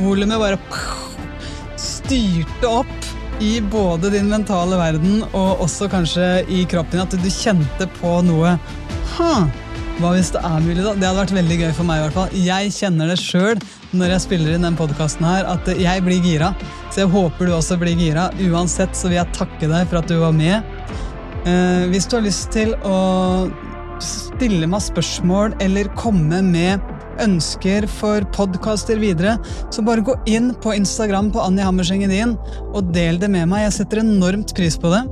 Volumet 0.00 0.40
bare 0.40 0.58
styrte 1.78 2.70
opp 2.82 3.10
i 3.42 3.56
både 3.70 4.10
din 4.14 4.28
mentale 4.30 4.78
verden 4.78 5.22
og 5.30 5.62
også 5.64 5.88
kanskje 5.90 6.26
i 6.50 6.64
kroppen 6.70 6.98
din. 6.98 7.06
at 7.06 7.22
du 7.22 7.30
kjente 7.30 7.88
på 8.00 8.16
noe. 8.26 8.56
Huh. 9.14 9.46
Hva 10.00 10.12
hvis 10.16 10.32
det 10.34 10.42
er 10.42 10.62
mulig, 10.64 10.82
da? 10.82 10.96
Det 10.96 11.06
hadde 11.06 11.20
vært 11.20 11.34
veldig 11.36 11.58
gøy 11.62 11.72
for 11.76 11.86
meg. 11.86 12.00
i 12.00 12.04
hvert 12.06 12.18
fall. 12.18 12.36
Jeg 12.50 12.74
kjenner 12.74 13.12
det 13.12 13.18
sjøl 13.20 13.62
når 13.92 14.14
jeg 14.16 14.24
spiller 14.24 14.54
inn 14.56 14.66
den 14.66 14.78
podkasten 14.78 15.26
her, 15.28 15.46
at 15.46 15.68
jeg 15.78 16.02
blir 16.02 16.22
gira. 16.24 16.54
Så 16.90 17.04
jeg 17.04 17.12
håper 17.12 17.46
du 17.46 17.54
også 17.54 17.78
blir 17.78 17.94
gira. 17.94 18.30
Uansett 18.48 18.96
så 18.96 19.10
vil 19.10 19.20
jeg 19.20 19.36
takke 19.36 19.68
deg 19.70 19.86
for 19.86 20.00
at 20.00 20.08
du 20.10 20.16
var 20.18 20.34
med. 20.34 20.81
Eh, 21.48 21.84
hvis 21.90 22.08
du 22.08 22.18
har 22.18 22.26
lyst 22.26 22.50
til 22.54 22.74
å 22.86 22.98
stille 24.02 24.66
meg 24.70 24.82
spørsmål 24.82 25.56
eller 25.62 25.90
komme 25.98 26.42
med 26.46 26.82
ønsker 27.22 27.86
for 27.90 28.24
podkaster 28.34 28.98
videre, 28.98 29.36
så 29.70 29.84
bare 29.86 30.04
gå 30.06 30.14
inn 30.30 30.52
på 30.62 30.74
Instagram 30.74 31.30
på 31.34 31.42
Annie 31.42 31.66
Hammerseng 31.66 32.06
din 32.10 32.36
og 32.72 32.94
del 32.94 33.20
det 33.22 33.30
med 33.30 33.50
meg. 33.50 33.66
Jeg 33.68 33.82
setter 33.82 34.02
enormt 34.02 34.54
pris 34.58 34.78
på 34.80 34.90
det 34.94 35.04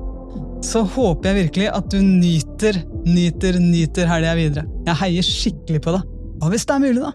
så 0.65 0.83
håper 0.85 1.31
jeg 1.31 1.39
virkelig 1.47 1.69
at 1.73 1.89
du 1.93 1.99
nyter, 2.05 2.83
nyter, 3.09 3.59
nyter 3.63 4.09
helga 4.11 4.37
videre. 4.37 4.67
Jeg 4.87 4.99
heier 5.03 5.27
skikkelig 5.27 5.83
på 5.85 5.95
deg. 5.97 6.17
Hva 6.41 6.51
hvis 6.53 6.67
det 6.69 6.77
er 6.77 6.83
mulig, 6.85 7.01
da? 7.05 7.13